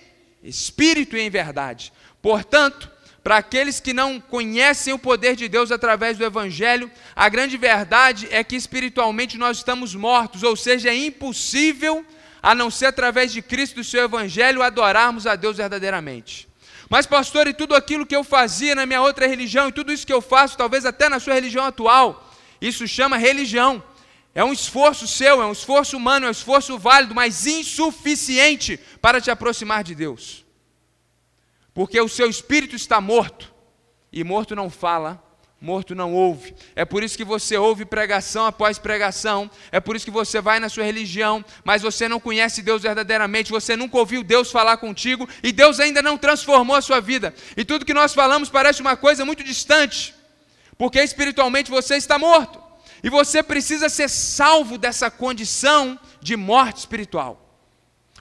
espírito 0.45 1.17
e 1.17 1.23
em 1.23 1.31
verdade. 1.31 1.91
Portanto, 2.21 2.91
para 3.25 3.39
aqueles 3.39 3.81
que 3.81 3.95
não 3.95 4.21
conhecem 4.21 4.93
o 4.93 4.99
poder 4.99 5.37
de 5.37 5.49
Deus 5.49 5.73
através 5.73 6.19
do 6.19 6.25
Evangelho, 6.25 6.91
a 7.17 7.31
grande 7.31 7.57
verdade 7.57 8.29
é 8.31 8.45
que 8.45 8.55
espiritualmente 8.55 9.39
nós 9.39 9.57
estamos 9.57 9.95
mortos, 9.95 10.43
ou 10.43 10.55
seja, 10.55 10.91
é 10.91 10.95
impossível, 10.95 12.05
a 12.43 12.55
não 12.55 12.71
ser 12.71 12.87
através 12.87 13.33
de 13.33 13.41
Cristo 13.41 13.77
e 13.77 13.83
do 13.83 13.85
seu 13.85 14.05
Evangelho, 14.05 14.63
adorarmos 14.63 15.27
a 15.27 15.35
Deus 15.35 15.57
verdadeiramente. 15.57 16.47
Mas, 16.91 17.07
pastor, 17.07 17.47
e 17.47 17.55
tudo 17.55 17.75
aquilo 17.75 18.05
que 18.05 18.15
eu 18.15 18.23
fazia 18.23 18.75
na 18.75 18.85
minha 18.85 19.01
outra 19.01 19.27
religião, 19.27 19.71
e 19.71 19.73
tudo 19.73 19.91
isso 19.91 20.07
que 20.07 20.13
eu 20.13 20.21
faço, 20.21 20.59
talvez 20.59 20.85
até 20.85 21.09
na 21.09 21.19
sua 21.19 21.33
religião 21.33 21.65
atual, 21.65 22.31
isso 22.61 22.87
chama 22.87 23.17
religião. 23.17 23.83
É 24.37 24.45
um 24.45 24.53
esforço 24.53 25.09
seu, 25.09 25.43
é 25.43 25.47
um 25.47 25.53
esforço 25.53 25.97
humano, 25.97 26.27
é 26.27 26.29
um 26.29 26.39
esforço 26.39 26.79
válido, 26.79 27.13
mas 27.13 27.45
insuficiente 27.45 28.79
para 29.01 29.21
te 29.21 29.33
aproximar 29.33 29.83
de 29.83 29.97
Deus 29.97 30.47
porque 31.77 32.01
o 32.01 32.09
seu 32.09 32.31
espírito 32.31 32.75
está 32.75 33.03
morto, 33.03 33.53
e 34.11 34.25
morto 34.25 34.57
não 34.57 34.71
fala, 34.71 35.23
morto 35.61 35.95
não 35.95 36.15
ouve. 36.15 36.55
É 36.75 36.87
por 36.87 37.03
isso 37.03 37.19
que 37.19 37.23
você 37.23 37.59
ouve 37.59 37.85
pregação 37.85 38.47
após 38.47 38.79
pregação, 38.79 39.51
é 39.71 39.79
por 39.79 39.95
isso 39.95 40.07
que 40.07 40.11
você 40.11 40.41
vai 40.41 40.59
na 40.59 40.71
sua 40.71 40.85
religião, 40.85 41.45
mas 41.65 41.83
você 41.83 42.09
não 42.09 42.19
conhece 42.19 42.63
Deus 42.63 42.81
verdadeiramente, 42.81 43.51
você 43.51 43.77
nunca 43.77 43.99
ouviu 43.99 44.25
Deus 44.25 44.51
falar 44.51 44.79
contigo, 44.79 45.29
e 45.43 45.53
Deus 45.53 45.79
ainda 45.79 46.01
não 46.01 46.17
transformou 46.17 46.75
a 46.75 46.81
sua 46.81 46.99
vida. 46.99 47.35
E 47.55 47.63
tudo 47.63 47.85
que 47.85 47.93
nós 47.93 48.15
falamos 48.15 48.49
parece 48.49 48.81
uma 48.81 48.97
coisa 48.97 49.23
muito 49.27 49.45
distante, 49.45 50.15
porque 50.79 50.99
espiritualmente 50.99 51.71
você 51.71 51.97
está 51.97 52.19
morto. 52.19 52.66
E 53.03 53.11
você 53.11 53.43
precisa 53.43 53.89
ser 53.89 54.09
salvo 54.09 54.79
dessa 54.79 55.11
condição 55.11 55.99
de 56.21 56.37
morte 56.37 56.79
espiritual. 56.79 57.43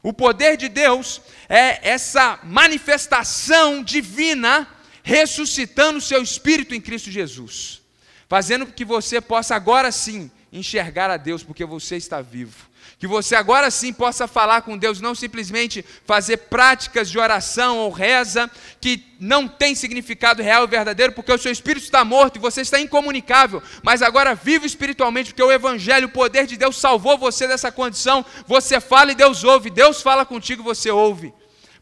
O 0.04 0.14
poder 0.14 0.58
de 0.58 0.70
Deus 0.70 1.22
é 1.50 1.90
essa 1.90 2.40
manifestação 2.44 3.84
divina 3.84 4.68
ressuscitando 5.02 5.98
o 5.98 6.02
seu 6.02 6.22
espírito 6.22 6.76
em 6.76 6.82
Cristo 6.82 7.10
Jesus, 7.10 7.82
fazendo 8.28 8.68
que 8.68 8.86
você 8.86 9.20
possa 9.22 9.56
agora 9.56 9.92
sim 9.92 10.30
enxergar 10.52 11.10
a 11.10 11.18
Deus, 11.18 11.44
porque 11.44 11.66
você 11.66 11.96
está 11.96 12.22
vivo. 12.22 12.68
Que 12.98 13.08
você 13.08 13.36
agora 13.36 13.70
sim 13.70 13.92
possa 13.92 14.26
falar 14.26 14.62
com 14.62 14.78
Deus, 14.78 15.02
não 15.02 15.14
simplesmente 15.14 15.84
fazer 16.06 16.38
práticas 16.38 17.10
de 17.10 17.20
oração 17.20 17.78
ou 17.80 17.92
reza 17.92 18.50
que 18.80 19.04
não 19.20 19.48
tem 19.48 19.76
significado 19.76 20.42
real 20.42 20.64
e 20.64 20.68
verdadeiro, 20.68 21.12
porque 21.12 21.32
o 21.32 21.38
seu 21.38 21.52
espírito 21.52 21.84
está 21.84 22.06
morto 22.06 22.38
e 22.38 22.40
você 22.40 22.62
está 22.62 22.80
incomunicável, 22.80 23.62
mas 23.84 24.02
agora 24.02 24.34
vive 24.34 24.66
espiritualmente, 24.66 25.32
porque 25.32 25.44
o 25.44 25.52
Evangelho, 25.52 26.08
o 26.08 26.12
poder 26.12 26.48
de 26.48 26.56
Deus 26.56 26.78
salvou 26.78 27.18
você 27.18 27.48
dessa 27.48 27.72
condição. 27.72 28.26
Você 28.48 28.80
fala 28.80 29.12
e 29.12 29.16
Deus 29.16 29.44
ouve, 29.44 29.70
Deus 29.70 30.02
fala 30.02 30.26
contigo 30.26 30.62
e 30.62 30.66
você 30.66 30.90
ouve. 30.90 31.34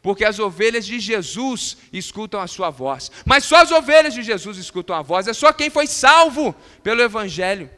Porque 0.01 0.25
as 0.25 0.37
ovelhas 0.39 0.85
de 0.85 0.99
Jesus 0.99 1.77
escutam 1.93 2.41
a 2.41 2.47
sua 2.47 2.69
voz. 2.69 3.09
Mas 3.23 3.45
só 3.45 3.61
as 3.61 3.71
ovelhas 3.71 4.13
de 4.13 4.21
Jesus 4.21 4.57
escutam 4.57 4.95
a 4.95 5.01
voz, 5.01 5.27
é 5.27 5.33
só 5.33 5.53
quem 5.53 5.69
foi 5.69 5.87
salvo 5.87 6.53
pelo 6.83 7.01
Evangelho. 7.01 7.69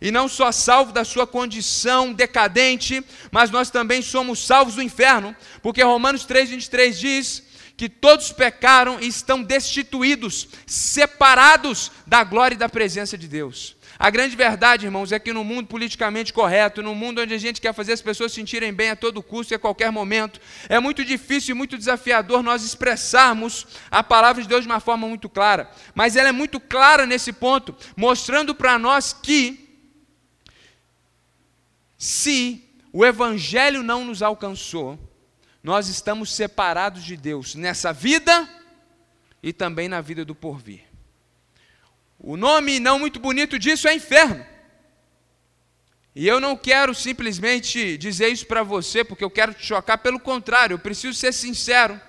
E 0.00 0.10
não 0.10 0.28
só 0.28 0.52
salvo 0.52 0.92
da 0.92 1.04
sua 1.04 1.26
condição 1.26 2.12
decadente, 2.12 3.04
mas 3.30 3.50
nós 3.50 3.70
também 3.70 4.02
somos 4.02 4.44
salvos 4.44 4.74
do 4.74 4.82
inferno, 4.82 5.34
porque 5.62 5.82
Romanos 5.82 6.26
3,23 6.26 6.92
diz 6.92 7.42
que 7.76 7.88
todos 7.88 8.32
pecaram 8.32 8.98
e 9.00 9.06
estão 9.06 9.42
destituídos, 9.42 10.48
separados 10.66 11.92
da 12.06 12.24
glória 12.24 12.54
e 12.54 12.58
da 12.58 12.68
presença 12.68 13.18
de 13.18 13.28
Deus. 13.28 13.76
A 13.98 14.10
grande 14.10 14.36
verdade, 14.36 14.86
irmãos, 14.86 15.10
é 15.10 15.18
que 15.18 15.32
no 15.32 15.42
mundo 15.42 15.68
politicamente 15.68 16.32
correto, 16.32 16.82
no 16.82 16.94
mundo 16.94 17.20
onde 17.20 17.32
a 17.32 17.38
gente 17.38 17.60
quer 17.60 17.72
fazer 17.72 17.92
as 17.92 18.02
pessoas 18.02 18.32
se 18.32 18.36
sentirem 18.36 18.72
bem 18.72 18.90
a 18.90 18.96
todo 18.96 19.22
custo 19.22 19.54
e 19.54 19.56
a 19.56 19.58
qualquer 19.58 19.90
momento, 19.90 20.38
é 20.68 20.78
muito 20.78 21.04
difícil 21.04 21.54
e 21.54 21.58
muito 21.58 21.78
desafiador 21.78 22.42
nós 22.42 22.62
expressarmos 22.62 23.66
a 23.90 24.02
palavra 24.02 24.42
de 24.42 24.48
Deus 24.48 24.62
de 24.62 24.68
uma 24.68 24.80
forma 24.80 25.08
muito 25.08 25.28
clara. 25.28 25.70
Mas 25.94 26.14
ela 26.14 26.28
é 26.28 26.32
muito 26.32 26.60
clara 26.60 27.06
nesse 27.06 27.32
ponto, 27.32 27.74
mostrando 27.96 28.54
para 28.54 28.78
nós 28.78 29.14
que 29.14 29.65
se 31.98 32.62
o 32.92 33.04
Evangelho 33.04 33.82
não 33.82 34.04
nos 34.04 34.22
alcançou, 34.22 34.98
nós 35.62 35.88
estamos 35.88 36.34
separados 36.34 37.04
de 37.04 37.16
Deus 37.16 37.54
nessa 37.54 37.92
vida 37.92 38.48
e 39.42 39.52
também 39.52 39.88
na 39.88 40.00
vida 40.00 40.24
do 40.24 40.34
porvir. 40.34 40.84
O 42.18 42.36
nome 42.36 42.80
não 42.80 42.98
muito 42.98 43.20
bonito 43.20 43.58
disso 43.58 43.88
é 43.88 43.94
inferno. 43.94 44.44
E 46.14 46.26
eu 46.26 46.40
não 46.40 46.56
quero 46.56 46.94
simplesmente 46.94 47.98
dizer 47.98 48.28
isso 48.28 48.46
para 48.46 48.62
você 48.62 49.04
porque 49.04 49.22
eu 49.22 49.30
quero 49.30 49.52
te 49.52 49.66
chocar, 49.66 49.98
pelo 49.98 50.18
contrário, 50.18 50.74
eu 50.74 50.78
preciso 50.78 51.18
ser 51.18 51.32
sincero. 51.32 52.00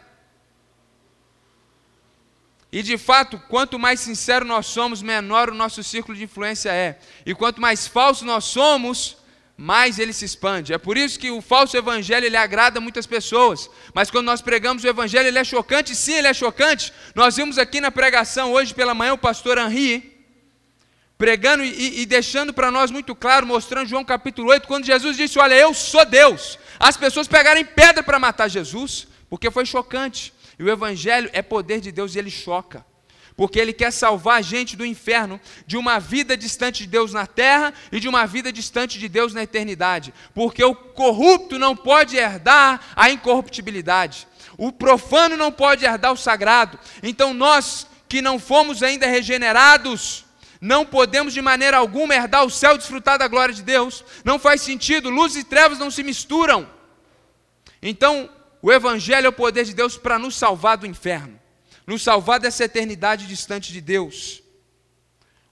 E 2.72 2.82
de 2.82 2.98
fato, 2.98 3.40
quanto 3.50 3.78
mais 3.78 4.00
sincero 4.00 4.46
nós 4.46 4.66
somos, 4.68 5.02
menor 5.02 5.50
o 5.50 5.54
nosso 5.54 5.84
círculo 5.84 6.18
de 6.18 6.24
influência 6.24 6.70
é. 6.70 7.00
E 7.26 7.36
quanto 7.36 7.60
mais 7.60 7.88
falso 7.88 8.24
nós 8.24 8.46
somos, 8.46 9.18
mais 9.58 9.98
ele 9.98 10.14
se 10.14 10.24
expande. 10.24 10.72
É 10.72 10.78
por 10.78 10.96
isso 10.96 11.20
que 11.20 11.32
o 11.32 11.42
falso 11.42 11.76
evangelho 11.76 12.28
ele 12.28 12.38
agrada 12.38 12.80
muitas 12.80 13.08
pessoas. 13.08 13.68
Mas 13.92 14.12
quando 14.12 14.28
nós 14.28 14.40
pregamos 14.40 14.84
o 14.84 14.88
evangelho, 14.88 15.28
ele 15.28 15.40
é 15.40 15.44
chocante. 15.44 15.96
Sim, 15.96 16.14
ele 16.14 16.28
é 16.28 16.34
chocante. 16.34 16.94
Nós 17.16 17.36
vimos 17.36 17.58
aqui 17.58 17.82
na 17.82 17.90
pregação 17.90 18.54
hoje 18.54 18.76
pela 18.76 18.94
manhã 18.94 19.14
o 19.14 19.18
pastor 19.18 19.58
Henri 19.58 20.16
pregando 21.18 21.64
e, 21.64 22.02
e 22.02 22.06
deixando 22.06 22.54
para 22.54 22.70
nós 22.70 22.92
muito 22.92 23.16
claro, 23.16 23.48
mostrando 23.48 23.90
João 23.90 24.06
capítulo 24.06 24.52
8, 24.52 24.68
quando 24.68 24.86
Jesus 24.86 25.18
disse: 25.18 25.40
Olha, 25.40 25.56
eu 25.56 25.74
sou 25.74 26.06
Deus. 26.06 26.60
As 26.80 26.96
pessoas 26.96 27.28
pegaram 27.28 27.66
pedra 27.66 28.04
para 28.04 28.20
matar 28.20 28.48
Jesus, 28.48 29.08
porque 29.28 29.50
foi 29.50 29.66
chocante. 29.66 30.32
E 30.60 30.64
o 30.64 30.70
evangelho 30.70 31.30
é 31.34 31.42
poder 31.42 31.82
de 31.82 31.92
Deus 31.92 32.14
e 32.14 32.20
ele 32.20 32.30
choca 32.30 32.86
porque 33.38 33.60
Ele 33.60 33.72
quer 33.72 33.92
salvar 33.92 34.40
a 34.40 34.42
gente 34.42 34.76
do 34.76 34.84
inferno, 34.84 35.40
de 35.68 35.78
uma 35.78 36.00
vida 36.00 36.36
distante 36.36 36.84
de 36.84 36.90
Deus 36.90 37.14
na 37.14 37.28
terra 37.28 37.72
e 37.92 38.00
de 38.00 38.10
uma 38.10 38.26
vida 38.26 38.52
distante 38.52 38.98
de 38.98 39.08
Deus 39.08 39.32
na 39.32 39.44
eternidade, 39.44 40.12
porque 40.34 40.64
o 40.64 40.74
corrupto 40.74 41.60
não 41.60 41.76
pode 41.76 42.18
herdar 42.18 42.82
a 42.96 43.12
incorruptibilidade, 43.12 44.28
o 44.58 44.72
profano 44.72 45.38
não 45.38 45.52
pode 45.52 45.86
herdar 45.86 46.12
o 46.12 46.18
sagrado, 46.18 46.80
então 47.04 47.32
nós 47.32 47.88
que 48.10 48.24
não 48.24 48.40
fomos 48.40 48.82
ainda 48.82 49.06
regenerados, 49.06 50.26
não 50.60 50.84
podemos 50.84 51.32
de 51.32 51.42
maneira 51.42 51.78
alguma 51.78 52.16
herdar 52.16 52.44
o 52.44 52.50
céu 52.50 52.74
e 52.74 52.78
desfrutar 52.80 53.20
da 53.20 53.28
glória 53.28 53.54
de 53.54 53.62
Deus, 53.62 54.04
não 54.26 54.40
faz 54.40 54.62
sentido, 54.62 55.12
luz 55.12 55.36
e 55.36 55.44
trevas 55.44 55.78
não 55.78 55.92
se 55.92 56.02
misturam. 56.02 56.68
Então, 57.84 58.28
o 58.64 58.72
Evangelho 58.72 59.28
é 59.28 59.30
o 59.30 59.34
poder 59.34 59.64
de 59.64 59.76
Deus 59.76 59.96
para 59.96 60.18
nos 60.18 60.36
salvar 60.36 60.78
do 60.78 60.88
inferno 60.88 61.40
nos 61.88 62.04
salvar 62.04 62.38
dessa 62.38 62.66
eternidade 62.66 63.26
distante 63.26 63.72
de 63.72 63.80
Deus. 63.80 64.44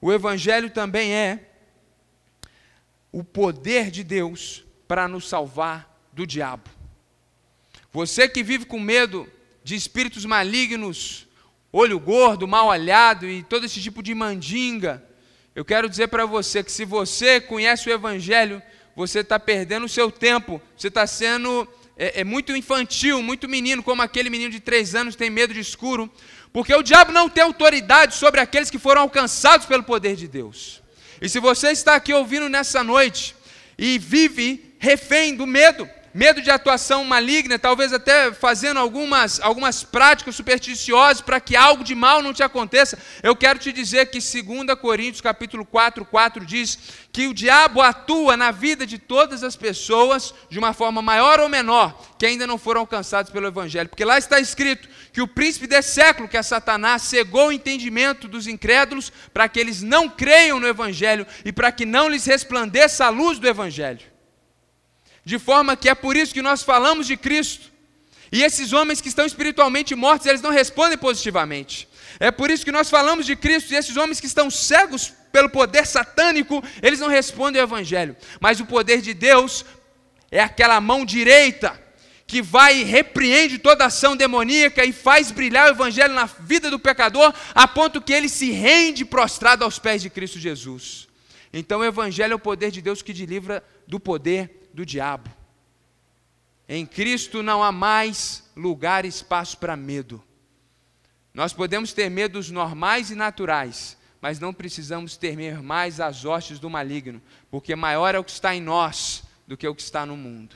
O 0.01 0.11
Evangelho 0.11 0.69
também 0.69 1.13
é 1.13 1.51
o 3.09 3.23
poder 3.23 3.89
de 3.89 4.03
Deus 4.03 4.65
para 4.85 5.07
nos 5.07 5.29
salvar 5.29 5.97
do 6.11 6.27
diabo. 6.27 6.69
Você 7.93 8.27
que 8.27 8.43
vive 8.43 8.65
com 8.65 8.77
medo 8.77 9.25
de 9.63 9.73
espíritos 9.73 10.25
malignos, 10.25 11.25
olho 11.71 11.97
gordo, 11.97 12.45
mal 12.45 12.67
olhado 12.67 13.25
e 13.25 13.41
todo 13.41 13.65
esse 13.65 13.81
tipo 13.81 14.03
de 14.03 14.13
mandinga, 14.13 15.01
eu 15.55 15.63
quero 15.63 15.89
dizer 15.89 16.09
para 16.09 16.25
você 16.25 16.61
que 16.61 16.71
se 16.71 16.83
você 16.83 17.39
conhece 17.39 17.89
o 17.89 17.93
Evangelho, 17.93 18.61
você 18.93 19.19
está 19.19 19.39
perdendo 19.39 19.85
o 19.85 19.89
seu 19.89 20.11
tempo, 20.11 20.61
você 20.75 20.89
está 20.89 21.07
sendo 21.07 21.65
é, 21.97 22.21
é 22.21 22.23
muito 22.23 22.55
infantil, 22.55 23.21
muito 23.21 23.47
menino, 23.47 23.81
como 23.81 24.01
aquele 24.01 24.29
menino 24.29 24.51
de 24.51 24.59
três 24.59 24.95
anos 24.95 25.15
tem 25.15 25.29
medo 25.29 25.53
de 25.53 25.59
escuro, 25.59 26.11
porque 26.51 26.73
o 26.73 26.83
diabo 26.83 27.11
não 27.11 27.29
tem 27.29 27.43
autoridade 27.43 28.15
sobre 28.15 28.39
aqueles 28.39 28.69
que 28.69 28.79
foram 28.79 29.01
alcançados 29.01 29.65
pelo 29.65 29.83
poder 29.83 30.15
de 30.15 30.27
Deus. 30.27 30.81
E 31.21 31.29
se 31.29 31.39
você 31.39 31.69
está 31.69 31.95
aqui 31.95 32.13
ouvindo 32.13 32.49
nessa 32.49 32.83
noite 32.83 33.35
e 33.77 33.97
vive 33.97 34.75
refém 34.79 35.35
do 35.35 35.47
medo, 35.47 35.89
medo 36.15 36.41
de 36.41 36.49
atuação 36.49 37.03
maligna, 37.03 37.59
talvez 37.59 37.91
até 37.91 38.31
fazendo 38.31 38.79
algumas, 38.79 39.37
algumas 39.41 39.83
práticas 39.83 40.33
supersticiosas 40.33 41.19
para 41.19 41.41
que 41.41 41.57
algo 41.57 41.83
de 41.83 41.93
mal 41.93 42.21
não 42.21 42.33
te 42.33 42.41
aconteça, 42.41 42.97
eu 43.21 43.35
quero 43.35 43.59
te 43.59 43.69
dizer 43.73 44.05
que 44.05 44.19
2 44.19 44.79
Coríntios 44.79 45.19
capítulo 45.19 45.65
4, 45.65 46.05
4 46.05 46.45
diz 46.45 46.79
que 47.11 47.27
o 47.27 47.33
diabo 47.33 47.81
atua 47.81 48.37
na 48.37 48.49
vida 48.49 48.87
de 48.87 48.97
todas 48.97 49.43
as 49.43 49.57
pessoas 49.57 50.33
de 50.49 50.57
uma 50.57 50.71
forma 50.71 51.01
maior 51.01 51.41
ou 51.41 51.49
menor, 51.49 52.01
que 52.17 52.25
ainda 52.25 52.47
não 52.47 52.57
foram 52.57 52.79
alcançados 52.79 53.29
pelo 53.29 53.47
Evangelho. 53.47 53.89
Porque 53.89 54.05
lá 54.05 54.17
está 54.17 54.39
escrito 54.39 54.87
que 55.11 55.21
o 55.21 55.27
príncipe 55.27 55.67
desse 55.67 55.95
século, 55.95 56.29
que 56.29 56.37
é 56.37 56.43
Satanás, 56.43 57.01
cegou 57.01 57.49
o 57.49 57.51
entendimento 57.51 58.25
dos 58.29 58.47
incrédulos 58.47 59.11
para 59.33 59.49
que 59.49 59.59
eles 59.59 59.81
não 59.81 60.07
creiam 60.07 60.61
no 60.61 60.67
Evangelho 60.67 61.27
e 61.43 61.51
para 61.51 61.73
que 61.73 61.85
não 61.85 62.07
lhes 62.07 62.23
resplandeça 62.23 63.05
a 63.05 63.09
luz 63.09 63.37
do 63.37 63.49
Evangelho 63.49 64.14
de 65.25 65.39
forma 65.39 65.75
que 65.75 65.89
é 65.89 65.95
por 65.95 66.15
isso 66.15 66.33
que 66.33 66.41
nós 66.41 66.61
falamos 66.61 67.07
de 67.07 67.17
Cristo. 67.17 67.71
E 68.31 68.43
esses 68.43 68.71
homens 68.71 69.01
que 69.01 69.09
estão 69.09 69.25
espiritualmente 69.25 69.95
mortos, 69.95 70.27
eles 70.27 70.41
não 70.41 70.51
respondem 70.51 70.97
positivamente. 70.97 71.87
É 72.19 72.31
por 72.31 72.51
isso 72.51 72.63
que 72.63 72.71
nós 72.71 72.89
falamos 72.89 73.25
de 73.25 73.35
Cristo 73.35 73.73
e 73.73 73.75
esses 73.75 73.97
homens 73.97 74.19
que 74.19 74.27
estão 74.27 74.49
cegos 74.49 75.11
pelo 75.31 75.49
poder 75.49 75.85
satânico, 75.85 76.63
eles 76.81 76.99
não 76.99 77.09
respondem 77.09 77.59
ao 77.59 77.67
Evangelho. 77.67 78.15
Mas 78.39 78.59
o 78.59 78.65
poder 78.65 79.01
de 79.01 79.13
Deus 79.13 79.65
é 80.31 80.39
aquela 80.39 80.79
mão 80.79 81.03
direita 81.03 81.81
que 82.27 82.41
vai 82.41 82.79
e 82.79 82.83
repreende 82.83 83.57
toda 83.57 83.85
ação 83.85 84.15
demoníaca 84.15 84.83
e 84.83 84.91
faz 84.91 85.31
brilhar 85.31 85.67
o 85.67 85.71
Evangelho 85.71 86.13
na 86.13 86.25
vida 86.25 86.71
do 86.71 86.79
pecador, 86.79 87.33
a 87.53 87.67
ponto 87.67 88.01
que 88.01 88.13
ele 88.13 88.29
se 88.29 88.51
rende 88.51 89.03
prostrado 89.03 89.63
aos 89.63 89.77
pés 89.77 90.01
de 90.01 90.09
Cristo 90.09 90.39
Jesus. 90.39 91.07
Então 91.53 91.81
o 91.81 91.85
Evangelho 91.85 92.33
é 92.33 92.35
o 92.35 92.39
poder 92.39 92.71
de 92.71 92.81
Deus 92.81 93.01
que 93.01 93.13
te 93.13 93.25
livra 93.25 93.63
do 93.87 93.99
poder 93.99 94.64
do 94.75 94.85
diabo. 94.85 95.31
Em 96.67 96.85
Cristo 96.85 97.41
não 97.41 97.63
há 97.63 97.71
mais 97.71 98.43
lugar 98.55 99.05
e 99.05 99.07
espaço 99.07 99.57
para 99.57 99.75
medo. 99.75 100.21
Nós 101.33 101.53
podemos 101.53 101.93
ter 101.93 102.09
medos 102.09 102.51
normais 102.51 103.09
e 103.09 103.15
naturais, 103.15 103.97
mas 104.21 104.39
não 104.39 104.53
precisamos 104.53 105.15
temer 105.15 105.61
mais 105.61 105.99
as 105.99 106.25
hostes 106.25 106.59
do 106.59 106.69
maligno, 106.69 107.21
porque 107.49 107.75
maior 107.75 108.13
é 108.13 108.19
o 108.19 108.23
que 108.23 108.31
está 108.31 108.55
em 108.55 108.61
nós 108.61 109.23
do 109.47 109.55
que 109.55 109.67
o 109.67 109.75
que 109.75 109.81
está 109.81 110.05
no 110.05 110.17
mundo. 110.17 110.55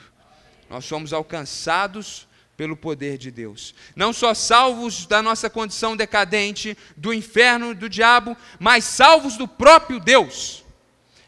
Nós 0.69 0.85
somos 0.85 1.13
alcançados 1.13 2.27
pelo 2.57 2.75
poder 2.75 3.17
de 3.17 3.31
Deus. 3.31 3.73
Não 3.95 4.11
só 4.11 4.33
salvos 4.33 5.05
da 5.05 5.21
nossa 5.21 5.49
condição 5.49 5.95
decadente, 5.95 6.77
do 6.97 7.13
inferno, 7.13 7.73
do 7.73 7.87
diabo, 7.87 8.35
mas 8.59 8.83
salvos 8.83 9.37
do 9.37 9.47
próprio 9.47 9.99
Deus. 9.99 10.65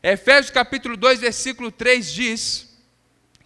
Efésios 0.03 0.51
capítulo 0.51 0.97
2, 0.97 1.19
versículo 1.19 1.71
3 1.71 2.11
diz: 2.11 2.70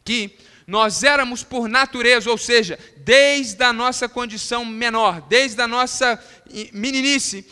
que 0.05 0.37
nós 0.67 1.03
éramos 1.03 1.43
por 1.43 1.67
natureza, 1.67 2.29
ou 2.29 2.37
seja, 2.37 2.79
desde 2.97 3.63
a 3.63 3.73
nossa 3.73 4.07
condição 4.07 4.63
menor, 4.63 5.21
desde 5.21 5.61
a 5.61 5.67
nossa 5.67 6.23
meninice, 6.71 7.45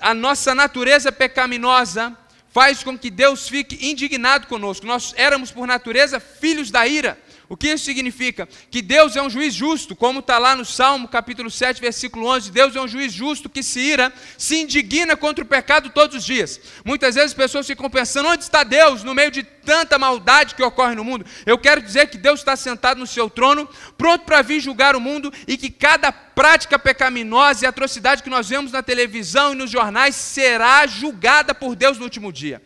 a 0.00 0.12
nossa 0.12 0.54
natureza 0.54 1.12
pecaminosa 1.12 2.16
faz 2.52 2.82
com 2.82 2.98
que 2.98 3.10
Deus 3.10 3.48
fique 3.48 3.88
indignado 3.88 4.48
conosco. 4.48 4.86
Nós 4.86 5.14
éramos 5.16 5.52
por 5.52 5.66
natureza 5.66 6.18
filhos 6.18 6.70
da 6.70 6.86
ira. 6.86 7.18
O 7.50 7.56
que 7.56 7.66
isso 7.66 7.84
significa? 7.84 8.48
Que 8.70 8.80
Deus 8.80 9.16
é 9.16 9.22
um 9.22 9.28
juiz 9.28 9.52
justo, 9.52 9.96
como 9.96 10.20
está 10.20 10.38
lá 10.38 10.54
no 10.54 10.64
Salmo 10.64 11.08
capítulo 11.08 11.50
7, 11.50 11.80
versículo 11.80 12.26
11. 12.26 12.52
Deus 12.52 12.76
é 12.76 12.80
um 12.80 12.86
juiz 12.86 13.12
justo 13.12 13.50
que 13.50 13.60
se 13.60 13.80
ira, 13.80 14.12
se 14.38 14.54
indigna 14.54 15.16
contra 15.16 15.42
o 15.42 15.46
pecado 15.48 15.90
todos 15.90 16.18
os 16.18 16.24
dias. 16.24 16.60
Muitas 16.84 17.16
vezes 17.16 17.32
as 17.32 17.36
pessoas 17.36 17.66
ficam 17.66 17.90
pensando: 17.90 18.28
onde 18.28 18.44
está 18.44 18.62
Deus 18.62 19.02
no 19.02 19.16
meio 19.16 19.32
de 19.32 19.42
tanta 19.42 19.98
maldade 19.98 20.54
que 20.54 20.62
ocorre 20.62 20.94
no 20.94 21.02
mundo? 21.02 21.26
Eu 21.44 21.58
quero 21.58 21.82
dizer 21.82 22.08
que 22.08 22.16
Deus 22.16 22.38
está 22.38 22.54
sentado 22.54 23.00
no 23.00 23.06
seu 23.06 23.28
trono, 23.28 23.68
pronto 23.98 24.24
para 24.24 24.42
vir 24.42 24.60
julgar 24.60 24.94
o 24.94 25.00
mundo 25.00 25.32
e 25.48 25.56
que 25.56 25.72
cada 25.72 26.12
prática 26.12 26.78
pecaminosa 26.78 27.64
e 27.64 27.66
atrocidade 27.66 28.22
que 28.22 28.30
nós 28.30 28.48
vemos 28.48 28.70
na 28.70 28.80
televisão 28.80 29.54
e 29.54 29.56
nos 29.56 29.72
jornais 29.72 30.14
será 30.14 30.86
julgada 30.86 31.52
por 31.52 31.74
Deus 31.74 31.98
no 31.98 32.04
último 32.04 32.32
dia. 32.32 32.62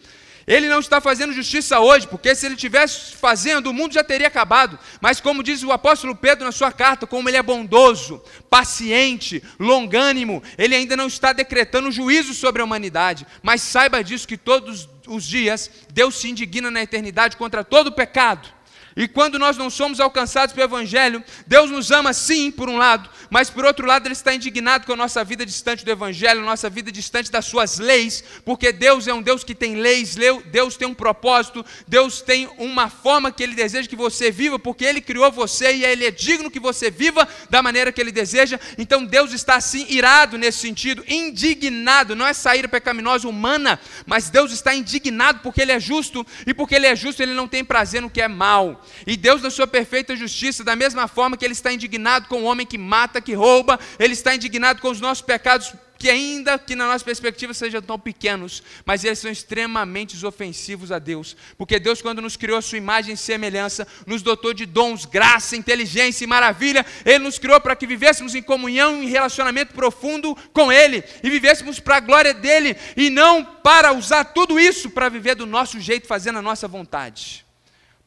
Ele 0.46 0.68
não 0.68 0.80
está 0.80 1.00
fazendo 1.00 1.32
justiça 1.32 1.80
hoje, 1.80 2.06
porque 2.06 2.34
se 2.34 2.46
ele 2.46 2.54
estivesse 2.54 3.16
fazendo, 3.16 3.68
o 3.68 3.72
mundo 3.72 3.94
já 3.94 4.04
teria 4.04 4.28
acabado. 4.28 4.78
Mas, 5.00 5.20
como 5.20 5.42
diz 5.42 5.62
o 5.62 5.72
apóstolo 5.72 6.14
Pedro 6.14 6.44
na 6.44 6.52
sua 6.52 6.70
carta, 6.70 7.06
como 7.06 7.28
ele 7.28 7.36
é 7.36 7.42
bondoso, 7.42 8.22
paciente, 8.50 9.42
longânimo, 9.58 10.42
ele 10.58 10.74
ainda 10.74 10.96
não 10.96 11.06
está 11.06 11.32
decretando 11.32 11.90
juízo 11.90 12.34
sobre 12.34 12.60
a 12.60 12.64
humanidade. 12.64 13.26
Mas 13.42 13.62
saiba 13.62 14.04
disso 14.04 14.28
que 14.28 14.36
todos 14.36 14.88
os 15.06 15.24
dias 15.24 15.70
Deus 15.92 16.16
se 16.16 16.28
indigna 16.28 16.70
na 16.70 16.82
eternidade 16.82 17.36
contra 17.36 17.64
todo 17.64 17.88
o 17.88 17.92
pecado. 17.92 18.48
E 18.96 19.08
quando 19.08 19.38
nós 19.38 19.56
não 19.56 19.68
somos 19.68 19.98
alcançados 19.98 20.54
pelo 20.54 20.68
Evangelho, 20.68 21.22
Deus 21.46 21.70
nos 21.70 21.90
ama 21.90 22.12
sim, 22.12 22.50
por 22.50 22.68
um 22.68 22.76
lado, 22.76 23.10
mas 23.28 23.50
por 23.50 23.64
outro 23.64 23.86
lado, 23.86 24.06
Ele 24.06 24.12
está 24.12 24.32
indignado 24.32 24.86
com 24.86 24.92
a 24.92 24.96
nossa 24.96 25.24
vida 25.24 25.44
distante 25.44 25.84
do 25.84 25.90
Evangelho, 25.90 26.42
nossa 26.42 26.70
vida 26.70 26.92
distante 26.92 27.30
das 27.30 27.44
Suas 27.44 27.78
leis, 27.78 28.22
porque 28.44 28.70
Deus 28.70 29.08
é 29.08 29.14
um 29.14 29.20
Deus 29.20 29.42
que 29.42 29.54
tem 29.54 29.74
leis, 29.74 30.16
Deus 30.46 30.76
tem 30.76 30.86
um 30.86 30.94
propósito, 30.94 31.64
Deus 31.88 32.22
tem 32.22 32.48
uma 32.56 32.88
forma 32.88 33.32
que 33.32 33.42
Ele 33.42 33.54
deseja 33.54 33.88
que 33.88 33.96
você 33.96 34.30
viva, 34.30 34.58
porque 34.58 34.84
Ele 34.84 35.00
criou 35.00 35.32
você 35.32 35.74
e 35.74 35.84
Ele 35.84 36.06
é 36.06 36.10
digno 36.12 36.50
que 36.50 36.60
você 36.60 36.88
viva 36.90 37.26
da 37.50 37.60
maneira 37.60 37.90
que 37.90 38.00
Ele 38.00 38.12
deseja. 38.12 38.60
Então 38.78 39.04
Deus 39.04 39.32
está 39.32 39.56
assim 39.56 39.86
irado 39.88 40.38
nesse 40.38 40.58
sentido, 40.58 41.04
indignado, 41.08 42.14
não 42.14 42.26
é 42.26 42.32
saída 42.32 42.68
pecaminosa 42.68 43.26
humana, 43.26 43.80
mas 44.06 44.30
Deus 44.30 44.52
está 44.52 44.72
indignado 44.72 45.40
porque 45.42 45.60
Ele 45.60 45.72
é 45.72 45.80
justo, 45.80 46.24
e 46.46 46.54
porque 46.54 46.76
Ele 46.76 46.86
é 46.86 46.94
justo, 46.94 47.22
Ele 47.22 47.34
não 47.34 47.48
tem 47.48 47.64
prazer 47.64 48.00
no 48.00 48.10
que 48.10 48.20
é 48.20 48.28
mal. 48.28 48.83
E 49.06 49.16
Deus, 49.16 49.42
na 49.42 49.50
sua 49.50 49.66
perfeita 49.66 50.16
justiça, 50.16 50.64
da 50.64 50.76
mesma 50.76 51.08
forma 51.08 51.36
que 51.36 51.44
Ele 51.44 51.52
está 51.52 51.72
indignado 51.72 52.28
com 52.28 52.42
o 52.42 52.44
homem 52.44 52.66
que 52.66 52.78
mata, 52.78 53.20
que 53.20 53.34
rouba, 53.34 53.78
Ele 53.98 54.12
está 54.12 54.34
indignado 54.34 54.80
com 54.80 54.90
os 54.90 55.00
nossos 55.00 55.22
pecados, 55.22 55.72
que 55.98 56.10
ainda 56.10 56.58
que 56.58 56.74
na 56.74 56.86
nossa 56.86 57.04
perspectiva 57.04 57.54
sejam 57.54 57.80
tão 57.80 57.98
pequenos, 57.98 58.62
mas 58.84 59.04
eles 59.04 59.18
são 59.18 59.30
extremamente 59.30 60.24
ofensivos 60.26 60.92
a 60.92 60.98
Deus. 60.98 61.36
Porque 61.56 61.78
Deus, 61.78 62.02
quando 62.02 62.20
nos 62.20 62.36
criou 62.36 62.58
a 62.58 62.62
sua 62.62 62.78
imagem 62.78 63.14
e 63.14 63.16
semelhança, 63.16 63.86
nos 64.06 64.20
dotou 64.20 64.52
de 64.52 64.66
dons, 64.66 65.06
graça, 65.06 65.56
inteligência 65.56 66.24
e 66.24 66.26
maravilha, 66.26 66.84
Ele 67.04 67.20
nos 67.20 67.38
criou 67.38 67.60
para 67.60 67.76
que 67.76 67.86
vivêssemos 67.86 68.34
em 68.34 68.42
comunhão 68.42 69.02
e 69.02 69.06
relacionamento 69.06 69.72
profundo 69.72 70.36
com 70.52 70.70
Ele, 70.70 71.02
e 71.22 71.30
vivêssemos 71.30 71.80
para 71.80 71.96
a 71.96 72.00
glória 72.00 72.34
dEle, 72.34 72.76
e 72.96 73.08
não 73.08 73.42
para 73.42 73.92
usar 73.92 74.24
tudo 74.24 74.58
isso 74.60 74.90
para 74.90 75.08
viver 75.08 75.34
do 75.34 75.46
nosso 75.46 75.80
jeito, 75.80 76.06
fazendo 76.06 76.38
a 76.38 76.42
nossa 76.42 76.68
vontade. 76.68 77.43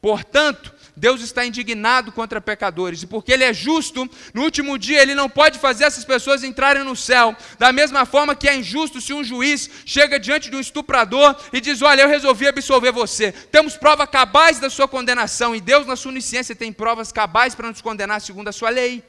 Portanto, 0.00 0.72
Deus 0.96 1.20
está 1.22 1.44
indignado 1.44 2.12
contra 2.12 2.40
pecadores, 2.40 3.02
e 3.02 3.06
porque 3.06 3.32
Ele 3.32 3.44
é 3.44 3.52
justo, 3.52 4.08
no 4.32 4.42
último 4.42 4.78
dia 4.78 5.00
Ele 5.00 5.14
não 5.14 5.28
pode 5.28 5.58
fazer 5.58 5.84
essas 5.84 6.04
pessoas 6.04 6.44
entrarem 6.44 6.84
no 6.84 6.96
céu. 6.96 7.36
Da 7.58 7.72
mesma 7.72 8.04
forma 8.04 8.34
que 8.34 8.48
é 8.48 8.56
injusto 8.56 9.00
se 9.00 9.12
um 9.12 9.24
juiz 9.24 9.68
chega 9.84 10.18
diante 10.18 10.50
de 10.50 10.56
um 10.56 10.60
estuprador 10.60 11.36
e 11.52 11.60
diz: 11.60 11.82
Olha, 11.82 12.02
eu 12.02 12.08
resolvi 12.08 12.46
absolver 12.46 12.92
você. 12.92 13.32
Temos 13.32 13.76
prova 13.76 14.06
cabais 14.06 14.58
da 14.58 14.70
sua 14.70 14.86
condenação, 14.86 15.54
e 15.54 15.60
Deus, 15.60 15.86
na 15.86 15.96
sua 15.96 16.12
onisciência, 16.12 16.54
tem 16.54 16.72
provas 16.72 17.12
cabais 17.12 17.54
para 17.54 17.68
nos 17.68 17.80
condenar 17.80 18.20
segundo 18.20 18.48
a 18.48 18.52
sua 18.52 18.70
lei. 18.70 19.02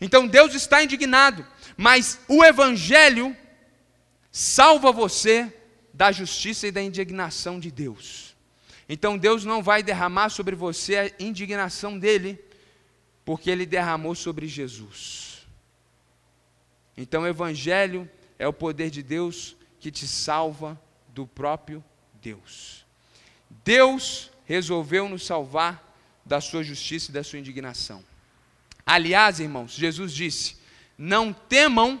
Então 0.00 0.26
Deus 0.26 0.54
está 0.54 0.82
indignado, 0.82 1.44
mas 1.76 2.18
o 2.28 2.44
Evangelho 2.44 3.36
salva 4.30 4.92
você 4.92 5.52
da 5.92 6.12
justiça 6.12 6.66
e 6.66 6.70
da 6.70 6.80
indignação 6.80 7.58
de 7.58 7.70
Deus. 7.70 8.36
Então 8.88 9.18
Deus 9.18 9.44
não 9.44 9.62
vai 9.62 9.82
derramar 9.82 10.30
sobre 10.30 10.56
você 10.56 10.96
a 10.96 11.12
indignação 11.22 11.98
dele, 11.98 12.42
porque 13.24 13.50
ele 13.50 13.66
derramou 13.66 14.14
sobre 14.14 14.48
Jesus. 14.48 15.46
Então 16.96 17.22
o 17.22 17.26
Evangelho 17.26 18.10
é 18.38 18.48
o 18.48 18.52
poder 18.52 18.90
de 18.90 19.02
Deus 19.02 19.56
que 19.78 19.90
te 19.90 20.08
salva 20.08 20.80
do 21.08 21.26
próprio 21.26 21.84
Deus. 22.14 22.86
Deus 23.62 24.30
resolveu 24.46 25.08
nos 25.08 25.26
salvar 25.26 25.86
da 26.24 26.40
sua 26.40 26.62
justiça 26.62 27.10
e 27.10 27.14
da 27.14 27.22
sua 27.22 27.38
indignação. 27.38 28.02
Aliás, 28.86 29.38
irmãos, 29.38 29.72
Jesus 29.72 30.12
disse: 30.12 30.56
Não 30.96 31.32
temam 31.32 32.00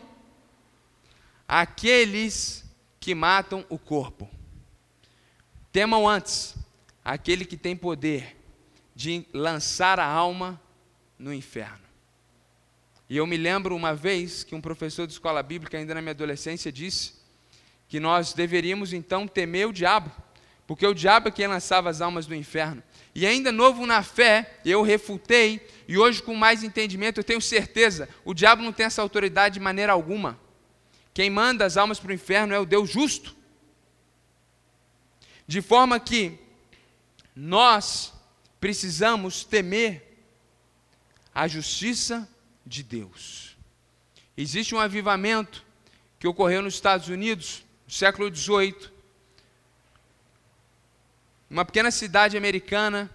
aqueles 1.46 2.64
que 2.98 3.14
matam 3.14 3.64
o 3.68 3.78
corpo. 3.78 4.28
Temam 5.70 6.08
antes 6.08 6.54
aquele 7.08 7.46
que 7.46 7.56
tem 7.56 7.74
poder 7.74 8.36
de 8.94 9.24
lançar 9.32 9.98
a 9.98 10.04
alma 10.04 10.60
no 11.18 11.32
inferno. 11.32 11.80
E 13.08 13.16
eu 13.16 13.26
me 13.26 13.38
lembro 13.38 13.74
uma 13.74 13.94
vez 13.94 14.44
que 14.44 14.54
um 14.54 14.60
professor 14.60 15.06
de 15.06 15.14
escola 15.14 15.42
bíblica, 15.42 15.78
ainda 15.78 15.94
na 15.94 16.02
minha 16.02 16.10
adolescência, 16.10 16.70
disse 16.70 17.14
que 17.88 17.98
nós 17.98 18.34
deveríamos 18.34 18.92
então 18.92 19.26
temer 19.26 19.66
o 19.66 19.72
diabo, 19.72 20.12
porque 20.66 20.86
o 20.86 20.92
diabo 20.92 21.28
é 21.28 21.30
quem 21.30 21.46
lançava 21.46 21.88
as 21.88 22.02
almas 22.02 22.26
do 22.26 22.34
inferno. 22.34 22.82
E 23.14 23.26
ainda 23.26 23.50
novo 23.50 23.86
na 23.86 24.02
fé, 24.02 24.58
eu 24.62 24.82
refutei, 24.82 25.66
e 25.88 25.96
hoje 25.96 26.22
com 26.22 26.34
mais 26.34 26.62
entendimento, 26.62 27.20
eu 27.20 27.24
tenho 27.24 27.40
certeza, 27.40 28.06
o 28.22 28.34
diabo 28.34 28.62
não 28.62 28.72
tem 28.72 28.84
essa 28.84 29.00
autoridade 29.00 29.54
de 29.54 29.60
maneira 29.60 29.94
alguma. 29.94 30.38
Quem 31.14 31.30
manda 31.30 31.64
as 31.64 31.78
almas 31.78 31.98
para 31.98 32.10
o 32.10 32.14
inferno 32.14 32.52
é 32.52 32.58
o 32.58 32.66
Deus 32.66 32.90
justo. 32.90 33.34
De 35.46 35.62
forma 35.62 35.98
que 35.98 36.46
nós 37.40 38.12
precisamos 38.58 39.44
temer 39.44 40.26
a 41.32 41.46
justiça 41.46 42.28
de 42.66 42.82
Deus. 42.82 43.56
Existe 44.36 44.74
um 44.74 44.80
avivamento 44.80 45.64
que 46.18 46.26
ocorreu 46.26 46.60
nos 46.60 46.74
Estados 46.74 47.06
Unidos, 47.08 47.64
no 47.86 47.92
século 47.92 48.34
XVIII, 48.34 48.90
uma 51.48 51.64
pequena 51.64 51.92
cidade 51.92 52.36
americana, 52.36 53.08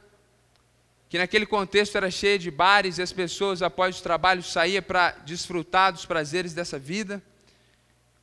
que 1.09 1.17
naquele 1.17 1.45
contexto 1.45 1.97
era 1.97 2.09
cheia 2.09 2.39
de 2.39 2.49
bares 2.49 2.99
e 2.99 3.01
as 3.01 3.11
pessoas, 3.11 3.61
após 3.61 3.99
o 3.99 4.03
trabalho, 4.03 4.41
saíam 4.41 4.81
para 4.81 5.11
desfrutar 5.25 5.91
dos 5.91 6.05
prazeres 6.05 6.53
dessa 6.53 6.79
vida. 6.79 7.21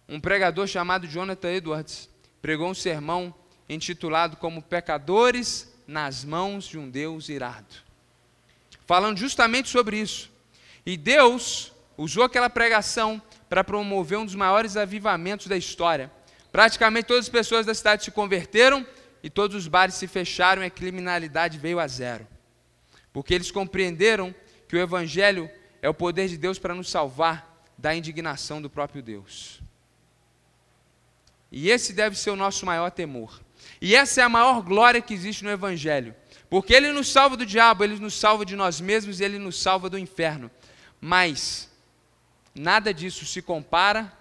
Um 0.08 0.18
pregador 0.18 0.66
chamado 0.66 1.06
Jonathan 1.06 1.50
Edwards 1.50 2.08
pregou 2.40 2.70
um 2.70 2.74
sermão 2.74 3.34
intitulado 3.68 4.38
como 4.38 4.62
Pecadores 4.62 5.69
nas 5.90 6.24
mãos 6.24 6.66
de 6.66 6.78
um 6.78 6.88
Deus 6.88 7.28
irado. 7.28 7.74
Falando 8.86 9.18
justamente 9.18 9.68
sobre 9.68 9.98
isso. 9.98 10.30
E 10.86 10.96
Deus 10.96 11.72
usou 11.96 12.22
aquela 12.22 12.48
pregação 12.48 13.20
para 13.48 13.64
promover 13.64 14.16
um 14.16 14.24
dos 14.24 14.36
maiores 14.36 14.76
avivamentos 14.76 15.48
da 15.48 15.56
história. 15.56 16.10
Praticamente 16.52 17.08
todas 17.08 17.24
as 17.24 17.28
pessoas 17.28 17.66
da 17.66 17.74
cidade 17.74 18.04
se 18.04 18.12
converteram 18.12 18.86
e 19.20 19.28
todos 19.28 19.56
os 19.56 19.66
bares 19.66 19.96
se 19.96 20.06
fecharam 20.06 20.62
e 20.62 20.66
a 20.66 20.70
criminalidade 20.70 21.58
veio 21.58 21.80
a 21.80 21.88
zero. 21.88 22.26
Porque 23.12 23.34
eles 23.34 23.50
compreenderam 23.50 24.32
que 24.68 24.76
o 24.76 24.80
Evangelho 24.80 25.50
é 25.82 25.88
o 25.88 25.94
poder 25.94 26.28
de 26.28 26.38
Deus 26.38 26.56
para 26.56 26.74
nos 26.74 26.88
salvar 26.88 27.64
da 27.76 27.94
indignação 27.94 28.62
do 28.62 28.70
próprio 28.70 29.02
Deus. 29.02 29.60
E 31.50 31.68
esse 31.68 31.92
deve 31.92 32.16
ser 32.16 32.30
o 32.30 32.36
nosso 32.36 32.64
maior 32.64 32.90
temor. 32.90 33.40
E 33.80 33.94
essa 33.94 34.20
é 34.20 34.24
a 34.24 34.28
maior 34.28 34.62
glória 34.62 35.00
que 35.00 35.14
existe 35.14 35.42
no 35.42 35.50
Evangelho. 35.50 36.14
Porque 36.50 36.74
ele 36.74 36.92
nos 36.92 37.10
salva 37.10 37.36
do 37.36 37.46
diabo, 37.46 37.84
ele 37.84 37.98
nos 37.98 38.14
salva 38.14 38.44
de 38.44 38.56
nós 38.56 38.80
mesmos 38.80 39.20
e 39.20 39.24
ele 39.24 39.38
nos 39.38 39.60
salva 39.60 39.88
do 39.88 39.98
inferno. 39.98 40.50
Mas 41.00 41.70
nada 42.54 42.92
disso 42.92 43.24
se 43.24 43.40
compara 43.40 44.12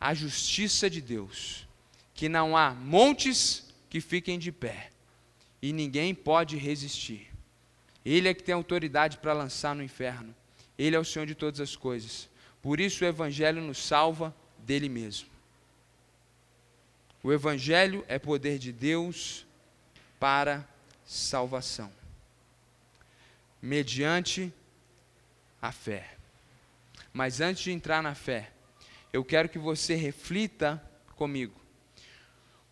à 0.00 0.12
justiça 0.12 0.90
de 0.90 1.00
Deus, 1.00 1.66
que 2.12 2.28
não 2.28 2.56
há 2.56 2.70
montes 2.70 3.72
que 3.88 4.00
fiquem 4.00 4.38
de 4.38 4.50
pé 4.50 4.90
e 5.62 5.72
ninguém 5.72 6.14
pode 6.14 6.56
resistir. 6.56 7.28
Ele 8.04 8.28
é 8.28 8.34
que 8.34 8.42
tem 8.42 8.54
autoridade 8.54 9.18
para 9.18 9.32
lançar 9.32 9.74
no 9.76 9.82
inferno. 9.82 10.34
Ele 10.76 10.96
é 10.96 10.98
o 10.98 11.04
Senhor 11.04 11.24
de 11.24 11.36
todas 11.36 11.60
as 11.60 11.76
coisas. 11.76 12.28
Por 12.60 12.80
isso 12.80 13.04
o 13.04 13.06
Evangelho 13.06 13.62
nos 13.62 13.78
salva 13.78 14.34
dele 14.58 14.88
mesmo. 14.88 15.28
O 17.22 17.32
Evangelho 17.32 18.04
é 18.08 18.18
poder 18.18 18.58
de 18.58 18.72
Deus 18.72 19.46
para 20.18 20.66
salvação, 21.04 21.92
mediante 23.60 24.52
a 25.60 25.70
fé. 25.70 26.16
Mas 27.12 27.40
antes 27.40 27.62
de 27.62 27.70
entrar 27.70 28.02
na 28.02 28.14
fé, 28.14 28.50
eu 29.12 29.24
quero 29.24 29.48
que 29.48 29.58
você 29.58 29.94
reflita 29.94 30.82
comigo. 31.14 31.54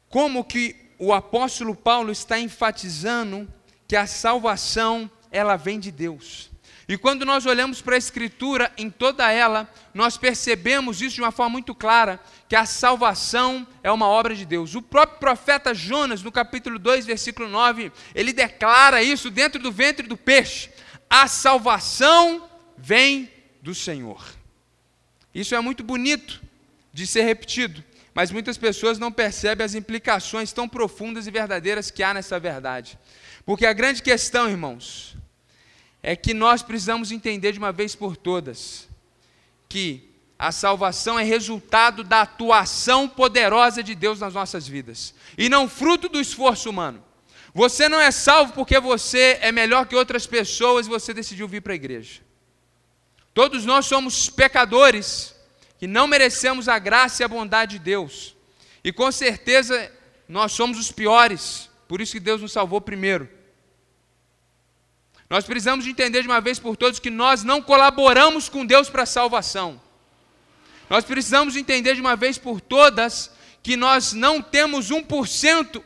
Como 0.09 0.45
que 0.45 0.91
o 0.99 1.13
apóstolo 1.13 1.75
Paulo 1.77 2.11
está 2.11 2.39
enfatizando 2.39 3.53
que 3.87 3.95
a 3.95 4.07
salvação 4.07 5.11
ela 5.31 5.57
vem 5.57 5.79
de 5.79 5.91
Deus. 5.93 6.50
E 6.91 6.99
quando 6.99 7.25
nós 7.25 7.47
olhamos 7.47 7.81
para 7.81 7.95
a 7.95 7.99
Escritura 7.99 8.73
em 8.77 8.91
toda 8.91 9.31
ela, 9.31 9.73
nós 9.95 10.17
percebemos 10.17 11.01
isso 11.01 11.15
de 11.15 11.21
uma 11.21 11.31
forma 11.31 11.51
muito 11.51 11.73
clara, 11.73 12.19
que 12.49 12.57
a 12.57 12.67
salvação 12.67 13.65
é 13.81 13.93
uma 13.93 14.09
obra 14.09 14.35
de 14.35 14.45
Deus. 14.45 14.75
O 14.75 14.83
próprio 14.83 15.21
profeta 15.21 15.73
Jonas, 15.73 16.21
no 16.21 16.33
capítulo 16.33 16.81
2, 16.81 17.07
versículo 17.07 17.49
9, 17.49 17.93
ele 18.13 18.33
declara 18.33 19.05
isso 19.05 19.31
dentro 19.31 19.63
do 19.63 19.71
ventre 19.71 20.09
do 20.09 20.17
peixe: 20.17 20.69
a 21.09 21.29
salvação 21.29 22.51
vem 22.77 23.31
do 23.63 23.73
Senhor. 23.73 24.27
Isso 25.33 25.55
é 25.55 25.61
muito 25.61 25.85
bonito 25.85 26.43
de 26.93 27.07
ser 27.07 27.23
repetido, 27.23 27.85
mas 28.13 28.33
muitas 28.33 28.59
pessoas 28.59 28.99
não 28.99 29.13
percebem 29.13 29.65
as 29.65 29.77
implicações 29.77 30.53
tão 30.53 30.69
profundas 30.69 31.29
e 31.29 31.31
verdadeiras 31.31 31.89
que 31.89 32.03
há 32.03 32.13
nessa 32.13 32.41
verdade. 32.41 32.99
Porque 33.47 33.65
a 33.65 33.73
grande 33.73 34.03
questão, 34.03 34.49
irmãos, 34.49 35.17
é 36.03 36.17
que 36.17 36.33
nós 36.33 36.63
precisamos 36.63 37.13
entender 37.13 37.53
de 37.53 37.59
uma 37.59 37.73
vez 37.73 37.95
por 37.95 38.17
todas 38.17 38.89
que 39.69 40.11
a 40.39 40.51
salvação 40.51 41.19
é 41.19 41.23
resultado 41.23 42.03
da 42.03 42.23
atuação 42.23 43.07
poderosa 43.07 43.83
de 43.83 43.95
Deus 43.95 44.21
nas 44.21 44.33
nossas 44.33 44.67
vidas 44.67 45.15
e 45.37 45.49
não 45.49 45.69
fruto 45.69 46.09
do 46.09 46.21
esforço 46.21 46.71
humano. 46.71 47.05
Você 47.53 47.89
não 47.89 48.01
é 48.01 48.11
salvo 48.11 48.53
porque 48.53 48.79
você 48.81 49.39
é 49.43 49.53
melhor 49.53 49.87
que 49.87 49.95
outras 49.95 50.27
pessoas 50.27 50.87
e 50.87 50.89
você 50.89 51.13
decidiu 51.13 51.47
vir 51.47 51.61
para 51.61 51.73
a 51.73 51.77
igreja. 51.77 52.21
Todos 53.35 53.65
nós 53.65 53.87
somos 53.87 54.31
pecadores 54.31 55.35
que 55.79 55.87
não 55.87 56.07
merecemos 56.07 56.69
a 56.69 56.79
graça 56.79 57.23
e 57.23 57.25
a 57.25 57.29
bondade 57.29 57.79
de 57.79 57.85
Deus. 57.85 58.37
E 58.83 58.93
com 58.93 59.11
certeza 59.13 59.93
nós 60.29 60.53
somos 60.53 60.79
os 60.79 60.93
piores, 60.93 61.69
por 61.87 62.01
isso 62.01 62.13
que 62.13 62.21
Deus 62.21 62.41
nos 62.41 62.53
salvou 62.53 62.81
primeiro. 62.81 63.29
Nós 65.31 65.45
precisamos 65.45 65.87
entender 65.87 66.23
de 66.23 66.29
uma 66.29 66.41
vez 66.41 66.59
por 66.59 66.77
todas 66.77 66.99
que 66.99 67.09
nós 67.09 67.45
não 67.45 67.63
colaboramos 67.63 68.49
com 68.49 68.67
Deus 68.67 68.91
para 68.91 69.05
a 69.05 69.07
salvação. 69.07 69.81
Nós 70.91 71.05
precisamos 71.05 71.55
entender 71.55 71.95
de 71.95 72.01
uma 72.01 72.17
vez 72.17 72.37
por 72.37 72.61
todas 72.61 73.31
que 73.63 73.77
nós 73.77 74.13
não 74.13 74.43
temos 74.43 74.91
1% 74.91 75.81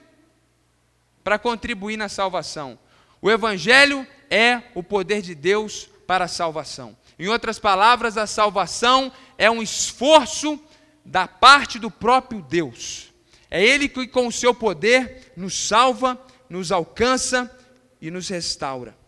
para 1.23 1.39
contribuir 1.39 1.99
na 1.99 2.09
salvação. 2.09 2.79
O 3.21 3.31
Evangelho 3.31 4.07
é 4.31 4.63
o 4.75 4.83
poder 4.83 5.21
de 5.21 5.35
Deus 5.35 5.91
para 6.07 6.25
a 6.25 6.29
salvação. 6.29 6.97
Em 7.19 7.29
outras 7.29 7.59
palavras, 7.59 8.17
a 8.17 8.27
salvação 8.27 9.13
é 9.37 9.51
um 9.51 9.63
esforço 9.63 10.59
da 11.05 11.29
parte 11.29 11.79
do 11.79 11.91
próprio 11.91 12.41
Deus. 12.41 13.13
É 13.51 13.63
Ele 13.63 13.91
que, 13.91 14.07
com 14.07 14.27
o 14.27 14.33
seu 14.33 14.55
poder, 14.55 15.35
nos 15.37 15.69
salva, 15.69 16.19
nos 16.49 16.73
alcança 16.73 17.55
e 18.01 18.11
nos 18.11 18.31
restaura. 18.31 19.04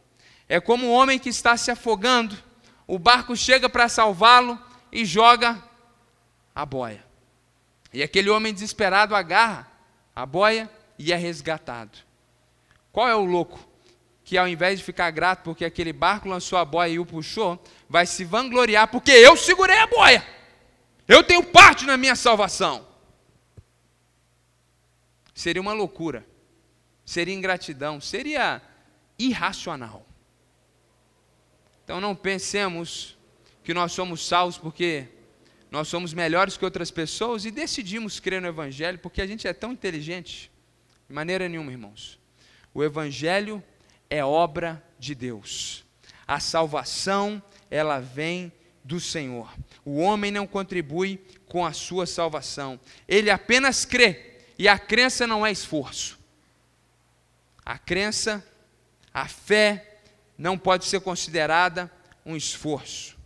É 0.48 0.60
como 0.60 0.86
um 0.86 0.92
homem 0.92 1.18
que 1.18 1.28
está 1.28 1.56
se 1.56 1.70
afogando, 1.70 2.36
o 2.86 2.98
barco 2.98 3.36
chega 3.36 3.68
para 3.68 3.88
salvá-lo 3.88 4.58
e 4.92 5.04
joga 5.04 5.62
a 6.54 6.64
boia. 6.64 7.04
E 7.92 8.02
aquele 8.02 8.30
homem 8.30 8.54
desesperado 8.54 9.14
agarra 9.14 9.70
a 10.14 10.24
boia 10.24 10.70
e 10.98 11.12
é 11.12 11.16
resgatado. 11.16 11.98
Qual 12.92 13.08
é 13.08 13.14
o 13.14 13.24
louco 13.24 13.58
que 14.24 14.36
ao 14.36 14.48
invés 14.48 14.78
de 14.80 14.84
ficar 14.84 15.08
grato 15.12 15.44
porque 15.44 15.64
aquele 15.64 15.92
barco 15.92 16.28
lançou 16.28 16.58
a 16.58 16.64
boia 16.64 16.90
e 16.90 16.98
o 16.98 17.06
puxou, 17.06 17.62
vai 17.88 18.06
se 18.06 18.24
vangloriar 18.24 18.88
porque 18.88 19.12
eu 19.12 19.36
segurei 19.36 19.78
a 19.78 19.86
boia. 19.86 20.26
Eu 21.06 21.22
tenho 21.22 21.44
parte 21.44 21.84
na 21.84 21.96
minha 21.96 22.16
salvação. 22.16 22.86
Seria 25.32 25.60
uma 25.60 25.72
loucura. 25.72 26.26
Seria 27.04 27.34
ingratidão, 27.34 28.00
seria 28.00 28.62
irracional. 29.18 30.05
Então 31.86 32.00
não 32.00 32.16
pensemos 32.16 33.16
que 33.62 33.72
nós 33.72 33.92
somos 33.92 34.26
salvos 34.26 34.58
porque 34.58 35.06
nós 35.70 35.86
somos 35.86 36.12
melhores 36.12 36.56
que 36.56 36.64
outras 36.64 36.90
pessoas 36.90 37.44
e 37.44 37.52
decidimos 37.52 38.18
crer 38.18 38.42
no 38.42 38.48
Evangelho 38.48 38.98
porque 38.98 39.22
a 39.22 39.26
gente 39.26 39.46
é 39.46 39.52
tão 39.52 39.70
inteligente. 39.70 40.50
De 41.08 41.14
maneira 41.14 41.48
nenhuma, 41.48 41.70
irmãos. 41.70 42.18
O 42.74 42.82
Evangelho 42.82 43.62
é 44.10 44.24
obra 44.24 44.84
de 44.98 45.14
Deus. 45.14 45.84
A 46.26 46.40
salvação, 46.40 47.40
ela 47.70 48.00
vem 48.00 48.50
do 48.82 48.98
Senhor. 48.98 49.48
O 49.84 49.98
homem 49.98 50.32
não 50.32 50.44
contribui 50.44 51.20
com 51.46 51.64
a 51.64 51.72
sua 51.72 52.04
salvação. 52.04 52.80
Ele 53.06 53.30
apenas 53.30 53.84
crê. 53.84 54.38
E 54.58 54.66
a 54.66 54.76
crença 54.76 55.24
não 55.24 55.46
é 55.46 55.52
esforço. 55.52 56.18
A 57.64 57.78
crença, 57.78 58.44
a 59.14 59.28
fé, 59.28 59.95
não 60.38 60.58
pode 60.58 60.84
ser 60.84 61.00
considerada 61.00 61.90
um 62.24 62.36
esforço. 62.36 63.16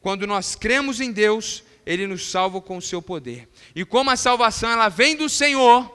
Quando 0.00 0.26
nós 0.26 0.54
cremos 0.54 1.00
em 1.00 1.10
Deus, 1.12 1.64
Ele 1.86 2.06
nos 2.06 2.30
salva 2.30 2.60
com 2.60 2.76
o 2.76 2.82
seu 2.82 3.00
poder. 3.00 3.48
E 3.74 3.84
como 3.84 4.10
a 4.10 4.16
salvação 4.16 4.70
ela 4.70 4.88
vem 4.88 5.16
do 5.16 5.28
Senhor, 5.28 5.90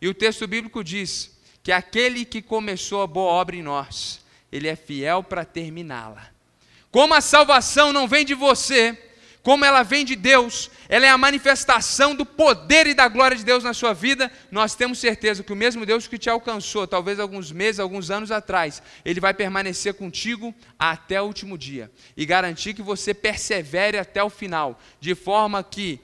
e 0.00 0.08
o 0.08 0.14
texto 0.14 0.46
bíblico 0.46 0.82
diz 0.82 1.38
que 1.62 1.72
aquele 1.72 2.24
que 2.24 2.42
começou 2.42 3.02
a 3.02 3.06
boa 3.06 3.32
obra 3.32 3.56
em 3.56 3.62
nós, 3.62 4.20
Ele 4.50 4.68
é 4.68 4.76
fiel 4.76 5.22
para 5.22 5.44
terminá-la. 5.44 6.28
Como 6.90 7.14
a 7.14 7.20
salvação 7.20 7.92
não 7.92 8.06
vem 8.06 8.24
de 8.24 8.34
você, 8.34 9.11
como 9.42 9.64
ela 9.64 9.82
vem 9.82 10.04
de 10.04 10.14
Deus, 10.14 10.70
ela 10.88 11.04
é 11.04 11.08
a 11.08 11.18
manifestação 11.18 12.14
do 12.14 12.24
poder 12.24 12.86
e 12.86 12.94
da 12.94 13.08
glória 13.08 13.36
de 13.36 13.44
Deus 13.44 13.64
na 13.64 13.74
sua 13.74 13.92
vida, 13.92 14.30
nós 14.50 14.74
temos 14.76 14.98
certeza 14.98 15.42
que 15.42 15.52
o 15.52 15.56
mesmo 15.56 15.84
Deus 15.84 16.06
que 16.06 16.16
te 16.16 16.30
alcançou, 16.30 16.86
talvez 16.86 17.18
alguns 17.18 17.50
meses, 17.50 17.80
alguns 17.80 18.10
anos 18.10 18.30
atrás, 18.30 18.80
ele 19.04 19.18
vai 19.18 19.34
permanecer 19.34 19.94
contigo 19.94 20.54
até 20.78 21.20
o 21.20 21.24
último 21.24 21.58
dia 21.58 21.90
e 22.16 22.24
garantir 22.24 22.72
que 22.72 22.82
você 22.82 23.12
persevere 23.12 23.98
até 23.98 24.22
o 24.22 24.30
final, 24.30 24.78
de 25.00 25.14
forma 25.14 25.62
que 25.64 26.00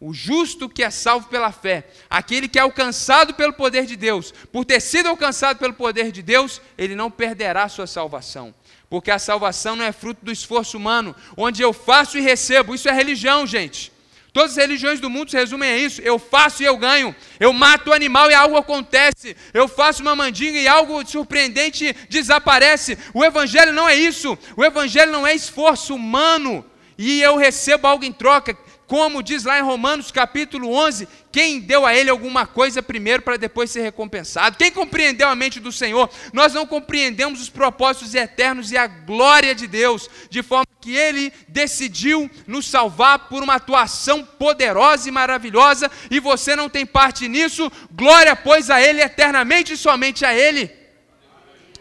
o 0.00 0.12
justo 0.12 0.68
que 0.68 0.82
é 0.82 0.90
salvo 0.90 1.28
pela 1.28 1.52
fé, 1.52 1.86
aquele 2.10 2.48
que 2.48 2.58
é 2.58 2.62
alcançado 2.62 3.34
pelo 3.34 3.52
poder 3.52 3.86
de 3.86 3.94
Deus, 3.94 4.32
por 4.50 4.64
ter 4.64 4.80
sido 4.80 5.08
alcançado 5.08 5.58
pelo 5.58 5.74
poder 5.74 6.10
de 6.10 6.22
Deus, 6.22 6.60
ele 6.76 6.96
não 6.96 7.08
perderá 7.08 7.62
a 7.62 7.68
sua 7.68 7.86
salvação. 7.86 8.52
Porque 8.92 9.10
a 9.10 9.18
salvação 9.18 9.74
não 9.74 9.86
é 9.86 9.90
fruto 9.90 10.22
do 10.22 10.30
esforço 10.30 10.76
humano, 10.76 11.16
onde 11.34 11.62
eu 11.62 11.72
faço 11.72 12.18
e 12.18 12.20
recebo. 12.20 12.74
Isso 12.74 12.90
é 12.90 12.92
religião, 12.92 13.46
gente. 13.46 13.90
Todas 14.34 14.50
as 14.50 14.58
religiões 14.58 15.00
do 15.00 15.08
mundo 15.08 15.30
se 15.30 15.36
resumem 15.38 15.70
a 15.70 15.78
isso. 15.78 16.02
Eu 16.02 16.18
faço 16.18 16.62
e 16.62 16.66
eu 16.66 16.76
ganho. 16.76 17.16
Eu 17.40 17.54
mato 17.54 17.88
o 17.88 17.94
animal 17.94 18.30
e 18.30 18.34
algo 18.34 18.54
acontece. 18.54 19.34
Eu 19.54 19.66
faço 19.66 20.02
uma 20.02 20.14
mandinga 20.14 20.58
e 20.58 20.68
algo 20.68 21.06
surpreendente 21.06 21.96
desaparece. 22.10 22.98
O 23.14 23.24
Evangelho 23.24 23.72
não 23.72 23.88
é 23.88 23.94
isso. 23.96 24.36
O 24.58 24.62
Evangelho 24.62 25.10
não 25.10 25.26
é 25.26 25.34
esforço 25.34 25.94
humano. 25.94 26.62
E 26.98 27.22
eu 27.22 27.38
recebo 27.38 27.86
algo 27.86 28.04
em 28.04 28.12
troca 28.12 28.54
como 28.92 29.22
diz 29.22 29.44
lá 29.44 29.58
em 29.58 29.62
Romanos 29.62 30.10
capítulo 30.10 30.70
11, 30.70 31.08
quem 31.32 31.60
deu 31.60 31.86
a 31.86 31.94
ele 31.94 32.10
alguma 32.10 32.46
coisa 32.46 32.82
primeiro 32.82 33.22
para 33.22 33.38
depois 33.38 33.70
ser 33.70 33.80
recompensado? 33.80 34.58
Quem 34.58 34.70
compreendeu 34.70 35.28
a 35.28 35.34
mente 35.34 35.58
do 35.58 35.72
Senhor? 35.72 36.10
Nós 36.30 36.52
não 36.52 36.66
compreendemos 36.66 37.40
os 37.40 37.48
propósitos 37.48 38.14
eternos 38.14 38.70
e 38.70 38.76
a 38.76 38.86
glória 38.86 39.54
de 39.54 39.66
Deus, 39.66 40.10
de 40.28 40.42
forma 40.42 40.66
que 40.78 40.94
ele 40.94 41.32
decidiu 41.48 42.30
nos 42.46 42.66
salvar 42.66 43.30
por 43.30 43.42
uma 43.42 43.54
atuação 43.54 44.26
poderosa 44.26 45.08
e 45.08 45.10
maravilhosa, 45.10 45.90
e 46.10 46.20
você 46.20 46.54
não 46.54 46.68
tem 46.68 46.84
parte 46.84 47.28
nisso. 47.28 47.72
Glória, 47.92 48.36
pois, 48.36 48.68
a 48.68 48.78
ele 48.78 49.00
eternamente 49.00 49.72
e 49.72 49.76
somente 49.78 50.22
a 50.26 50.34
ele. 50.34 50.70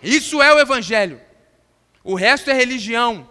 Isso 0.02 0.42
é 0.42 0.54
o 0.54 0.60
evangelho. 0.60 1.20
O 2.06 2.16
resto 2.16 2.50
é 2.50 2.54
religião. 2.54 3.30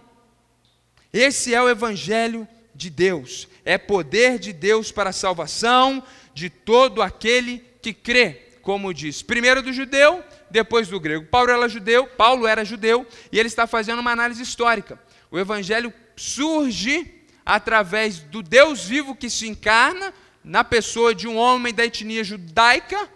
Esse 1.11 1.55
é 1.55 1.63
o 1.63 1.69
evangelho 1.71 2.47
de 2.81 2.89
Deus 2.89 3.47
é 3.63 3.77
poder 3.77 4.39
de 4.39 4.55
Deus 4.55 4.91
para 4.91 5.11
a 5.11 5.13
salvação 5.13 6.03
de 6.33 6.49
todo 6.49 7.03
aquele 7.03 7.63
que 7.83 7.93
crê, 7.93 8.41
como 8.63 8.95
diz, 8.95 9.21
primeiro 9.21 9.63
do 9.63 9.71
judeu, 9.71 10.25
depois 10.51 10.89
do 10.89 10.99
grego. 10.99 11.27
Paulo 11.27 11.51
era 11.51 11.69
judeu, 11.69 12.07
Paulo 12.07 12.47
era 12.47 12.65
judeu, 12.65 13.07
e 13.31 13.39
ele 13.39 13.49
está 13.49 13.67
fazendo 13.67 13.99
uma 13.99 14.13
análise 14.13 14.43
histórica. 14.43 14.99
O 15.31 15.39
evangelho 15.39 15.93
surge 16.17 17.07
através 17.45 18.21
do 18.21 18.43
Deus 18.43 18.83
vivo 18.85 19.15
que 19.15 19.29
se 19.29 19.47
encarna 19.47 20.15
na 20.43 20.65
pessoa 20.65 21.15
de 21.15 21.29
um 21.29 21.37
homem 21.37 21.75
da 21.75 21.85
etnia 21.85 22.25
judaica. 22.25 23.09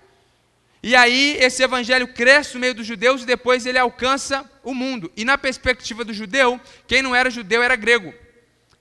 E 0.82 0.94
aí 0.94 1.38
esse 1.40 1.62
evangelho 1.62 2.08
cresce 2.08 2.54
no 2.54 2.60
meio 2.60 2.74
dos 2.74 2.86
judeus 2.86 3.22
e 3.22 3.26
depois 3.26 3.64
ele 3.64 3.78
alcança 3.78 4.44
o 4.62 4.74
mundo. 4.74 5.10
E 5.16 5.24
na 5.24 5.38
perspectiva 5.38 6.04
do 6.04 6.12
judeu, 6.12 6.60
quem 6.86 7.00
não 7.00 7.14
era 7.14 7.30
judeu 7.30 7.62
era 7.62 7.76
grego. 7.76 8.12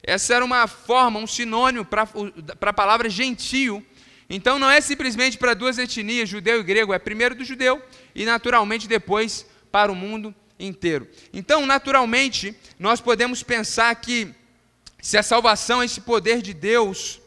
Essa 0.04 0.36
era 0.36 0.44
uma 0.44 0.68
forma, 0.68 1.18
um 1.18 1.26
sinônimo 1.26 1.86
para 1.86 2.08
a 2.62 2.74
palavra 2.74 3.10
gentio. 3.10 3.84
Então 4.30 4.60
não 4.60 4.70
é 4.70 4.82
simplesmente 4.82 5.38
para 5.38 5.54
duas 5.54 5.78
etnias, 5.78 6.28
judeu 6.28 6.60
e 6.60 6.64
grego, 6.64 6.94
é 6.94 7.00
primeiro 7.00 7.36
do 7.36 7.46
judeu 7.46 7.82
e 8.14 8.26
naturalmente 8.26 8.88
depois 8.88 9.46
para 9.72 9.92
o 9.92 9.96
mundo 9.96 10.36
inteiro. 10.60 11.08
Então, 11.32 11.66
naturalmente, 11.66 12.56
nós 12.78 13.02
podemos 13.02 13.44
pensar 13.44 13.94
que 13.96 14.34
se 15.02 15.18
a 15.18 15.24
salvação 15.24 15.82
é 15.82 15.86
esse 15.86 16.02
poder 16.02 16.42
de 16.42 16.54
Deus 16.54 17.20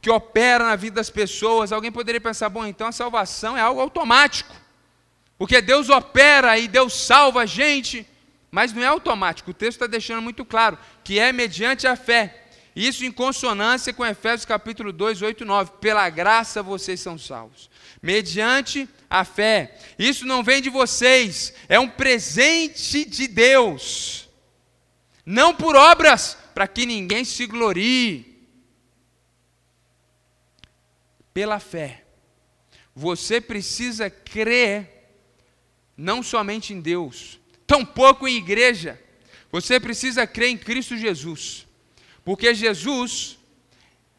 que 0.00 0.10
opera 0.10 0.64
na 0.64 0.76
vida 0.76 0.96
das 0.96 1.10
pessoas, 1.10 1.72
alguém 1.72 1.92
poderia 1.92 2.20
pensar, 2.20 2.48
bom, 2.48 2.64
então 2.64 2.86
a 2.86 2.92
salvação 2.92 3.56
é 3.56 3.60
algo 3.60 3.80
automático. 3.80 4.54
Porque 5.36 5.60
Deus 5.60 5.88
opera 5.88 6.58
e 6.58 6.68
Deus 6.68 6.94
salva 6.94 7.42
a 7.42 7.46
gente 7.46 8.06
mas 8.50 8.72
não 8.72 8.82
é 8.82 8.86
automático, 8.86 9.50
o 9.50 9.54
texto 9.54 9.76
está 9.76 9.86
deixando 9.86 10.22
muito 10.22 10.44
claro 10.44 10.78
que 11.04 11.18
é 11.18 11.32
mediante 11.32 11.86
a 11.86 11.94
fé. 11.94 12.48
Isso 12.74 13.04
em 13.04 13.10
consonância 13.10 13.92
com 13.92 14.06
Efésios 14.06 14.44
capítulo 14.44 14.92
2, 14.92 15.22
8 15.22 15.42
e 15.42 15.46
9. 15.46 15.72
Pela 15.80 16.08
graça 16.08 16.62
vocês 16.62 17.00
são 17.00 17.18
salvos. 17.18 17.68
Mediante 18.00 18.88
a 19.08 19.24
fé. 19.24 19.76
Isso 19.98 20.24
não 20.24 20.42
vem 20.42 20.62
de 20.62 20.70
vocês, 20.70 21.52
é 21.68 21.78
um 21.78 21.88
presente 21.88 23.04
de 23.04 23.26
Deus. 23.26 24.28
Não 25.26 25.54
por 25.54 25.76
obras, 25.76 26.36
para 26.54 26.66
que 26.68 26.86
ninguém 26.86 27.24
se 27.24 27.46
glorie. 27.46 28.46
Pela 31.34 31.58
fé. 31.58 32.04
Você 32.94 33.40
precisa 33.40 34.08
crer 34.08 35.00
não 35.96 36.22
somente 36.22 36.72
em 36.72 36.80
Deus, 36.80 37.39
tampouco 37.70 38.26
em 38.26 38.36
igreja. 38.36 39.00
Você 39.52 39.78
precisa 39.78 40.26
crer 40.26 40.48
em 40.48 40.58
Cristo 40.58 40.96
Jesus, 40.96 41.68
porque 42.24 42.52
Jesus 42.52 43.38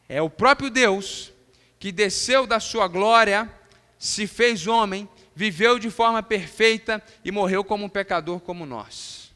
é 0.08 0.22
o 0.22 0.30
próprio 0.30 0.70
Deus 0.70 1.30
que 1.78 1.92
desceu 1.92 2.46
da 2.46 2.58
sua 2.58 2.88
glória, 2.88 3.52
se 3.98 4.26
fez 4.26 4.66
homem, 4.66 5.06
viveu 5.34 5.78
de 5.78 5.90
forma 5.90 6.22
perfeita 6.22 7.02
e 7.22 7.30
morreu 7.30 7.62
como 7.62 7.84
um 7.84 7.90
pecador 7.90 8.40
como 8.40 8.64
nós. 8.64 9.30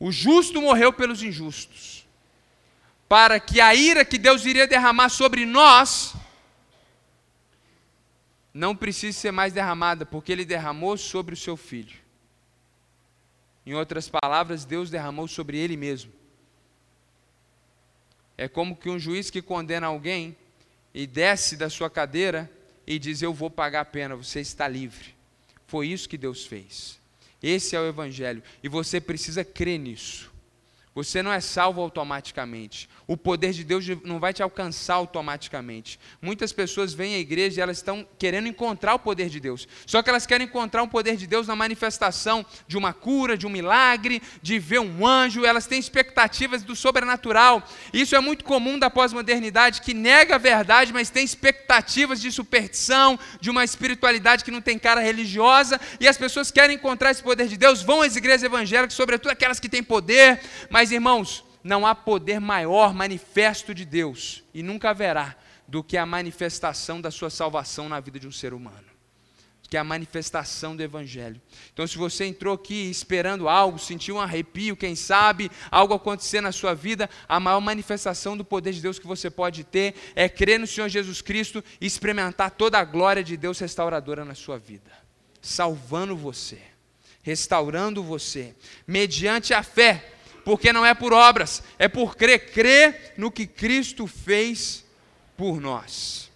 O 0.00 0.10
justo 0.10 0.62
morreu 0.62 0.90
pelos 0.90 1.22
injustos, 1.22 2.06
para 3.10 3.38
que 3.38 3.60
a 3.60 3.74
ira 3.74 4.06
que 4.06 4.16
Deus 4.16 4.46
iria 4.46 4.66
derramar 4.66 5.10
sobre 5.10 5.44
nós 5.44 6.14
não 8.54 8.74
precise 8.74 9.18
ser 9.18 9.32
mais 9.32 9.52
derramada, 9.52 10.06
porque 10.06 10.32
ele 10.32 10.46
derramou 10.46 10.96
sobre 10.96 11.34
o 11.34 11.36
seu 11.36 11.58
filho. 11.58 12.02
Em 13.64 13.74
outras 13.74 14.08
palavras, 14.08 14.64
Deus 14.64 14.90
derramou 14.90 15.28
sobre 15.28 15.58
ele 15.58 15.76
mesmo. 15.76 16.12
É 18.36 18.48
como 18.48 18.74
que 18.74 18.90
um 18.90 18.98
juiz 18.98 19.30
que 19.30 19.42
condena 19.42 19.86
alguém 19.86 20.36
e 20.92 21.06
desce 21.06 21.56
da 21.56 21.70
sua 21.70 21.88
cadeira 21.88 22.50
e 22.86 22.98
diz: 22.98 23.22
Eu 23.22 23.32
vou 23.32 23.50
pagar 23.50 23.82
a 23.82 23.84
pena, 23.84 24.16
você 24.16 24.40
está 24.40 24.66
livre. 24.66 25.14
Foi 25.66 25.88
isso 25.88 26.08
que 26.08 26.18
Deus 26.18 26.44
fez. 26.44 26.98
Esse 27.42 27.76
é 27.76 27.80
o 27.80 27.86
Evangelho. 27.86 28.42
E 28.62 28.68
você 28.68 29.00
precisa 29.00 29.44
crer 29.44 29.78
nisso. 29.78 30.31
Você 30.94 31.22
não 31.22 31.32
é 31.32 31.40
salvo 31.40 31.80
automaticamente. 31.80 32.86
O 33.06 33.16
poder 33.16 33.52
de 33.52 33.64
Deus 33.64 33.86
não 34.04 34.20
vai 34.20 34.34
te 34.34 34.42
alcançar 34.42 34.94
automaticamente. 34.94 35.98
Muitas 36.20 36.52
pessoas 36.52 36.92
vêm 36.92 37.14
à 37.14 37.18
igreja 37.18 37.60
e 37.60 37.62
elas 37.62 37.78
estão 37.78 38.06
querendo 38.18 38.46
encontrar 38.46 38.94
o 38.94 38.98
poder 38.98 39.30
de 39.30 39.40
Deus. 39.40 39.66
Só 39.86 40.02
que 40.02 40.10
elas 40.10 40.26
querem 40.26 40.46
encontrar 40.46 40.82
o 40.82 40.88
poder 40.88 41.16
de 41.16 41.26
Deus 41.26 41.46
na 41.46 41.56
manifestação 41.56 42.44
de 42.68 42.76
uma 42.76 42.92
cura, 42.92 43.38
de 43.38 43.46
um 43.46 43.50
milagre, 43.50 44.20
de 44.42 44.58
ver 44.58 44.80
um 44.80 45.06
anjo. 45.06 45.46
Elas 45.46 45.66
têm 45.66 45.78
expectativas 45.78 46.62
do 46.62 46.76
sobrenatural. 46.76 47.66
Isso 47.90 48.14
é 48.14 48.20
muito 48.20 48.44
comum 48.44 48.78
da 48.78 48.90
pós-modernidade 48.90 49.80
que 49.80 49.94
nega 49.94 50.34
a 50.34 50.38
verdade, 50.38 50.92
mas 50.92 51.08
tem 51.08 51.24
expectativas 51.24 52.20
de 52.20 52.30
superstição, 52.30 53.18
de 53.40 53.48
uma 53.48 53.64
espiritualidade 53.64 54.44
que 54.44 54.50
não 54.50 54.60
tem 54.60 54.78
cara 54.78 55.00
religiosa. 55.00 55.80
E 55.98 56.06
as 56.06 56.18
pessoas 56.18 56.50
querem 56.50 56.76
encontrar 56.76 57.12
esse 57.12 57.22
poder 57.22 57.48
de 57.48 57.56
Deus, 57.56 57.80
vão 57.80 58.02
às 58.02 58.14
igrejas 58.14 58.42
evangélicas, 58.42 58.92
sobretudo 58.92 59.30
aquelas 59.30 59.58
que 59.58 59.68
têm 59.70 59.82
poder, 59.82 60.40
mas 60.68 60.81
mas, 60.82 60.90
irmãos, 60.90 61.44
não 61.62 61.86
há 61.86 61.94
poder 61.94 62.40
maior 62.40 62.92
manifesto 62.92 63.72
de 63.72 63.84
Deus, 63.84 64.42
e 64.52 64.64
nunca 64.64 64.90
haverá, 64.90 65.36
do 65.68 65.80
que 65.80 65.96
a 65.96 66.04
manifestação 66.04 67.00
da 67.00 67.08
sua 67.08 67.30
salvação 67.30 67.88
na 67.88 68.00
vida 68.00 68.18
de 68.18 68.26
um 68.26 68.32
ser 68.32 68.52
humano. 68.52 68.88
Que 69.70 69.76
é 69.76 69.80
a 69.80 69.84
manifestação 69.84 70.74
do 70.74 70.82
Evangelho. 70.82 71.40
Então, 71.72 71.86
se 71.86 71.96
você 71.96 72.24
entrou 72.24 72.54
aqui 72.54 72.90
esperando 72.90 73.48
algo, 73.48 73.78
sentiu 73.78 74.16
um 74.16 74.20
arrepio, 74.20 74.76
quem 74.76 74.96
sabe, 74.96 75.52
algo 75.70 75.94
acontecer 75.94 76.40
na 76.40 76.50
sua 76.50 76.74
vida, 76.74 77.08
a 77.28 77.38
maior 77.38 77.60
manifestação 77.60 78.36
do 78.36 78.44
poder 78.44 78.72
de 78.72 78.82
Deus 78.82 78.98
que 78.98 79.06
você 79.06 79.30
pode 79.30 79.62
ter 79.62 79.94
é 80.16 80.28
crer 80.28 80.58
no 80.58 80.66
Senhor 80.66 80.88
Jesus 80.88 81.22
Cristo 81.22 81.62
e 81.80 81.86
experimentar 81.86 82.50
toda 82.50 82.76
a 82.76 82.84
glória 82.84 83.22
de 83.22 83.36
Deus 83.36 83.60
restauradora 83.60 84.24
na 84.24 84.34
sua 84.34 84.58
vida, 84.58 84.90
salvando 85.40 86.16
você, 86.16 86.60
restaurando 87.22 88.02
você, 88.02 88.56
mediante 88.84 89.54
a 89.54 89.62
fé 89.62 90.08
porque 90.44 90.72
não 90.72 90.84
é 90.84 90.94
por 90.94 91.12
obras, 91.12 91.62
é 91.78 91.88
por 91.88 92.16
crer, 92.16 92.52
crer 92.52 93.14
no 93.16 93.30
que 93.30 93.46
Cristo 93.46 94.06
fez 94.06 94.84
por 95.36 95.60
nós. 95.60 96.30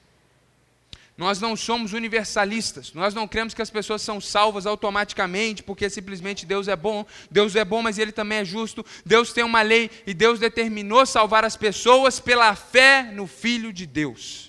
Nós 1.16 1.40
não 1.40 1.57
somos 1.57 1.95
universalistas, 1.95 2.92
nós 2.92 3.14
não 3.14 3.27
cremos 3.27 3.55
que 3.55 3.62
as 3.62 3.71
pessoas 3.71 4.03
são 4.03 4.21
salvas 4.21 4.66
automaticamente, 4.66 5.62
porque 5.62 5.88
simplesmente 5.88 6.45
Deus 6.45 6.69
é 6.69 6.77
bom. 6.77 7.07
Deus 7.31 7.57
é 7.57 7.64
bom, 7.64 7.81
mas 7.81 7.99
Ele 7.99 8.12
também 8.12 8.38
é 8.38 8.45
justo. 8.45 8.85
Deus 9.05 9.33
tem 9.33 9.42
uma 9.42 9.62
lei 9.62 9.90
e 10.07 10.12
Deus 10.12 10.38
determinou 10.38 11.07
salvar 11.07 11.42
as 11.42 11.57
pessoas 11.57 12.21
pela 12.21 12.55
fé 12.55 13.11
no 13.14 13.27
Filho 13.27 13.73
de 13.73 13.87
Deus. 13.87 14.45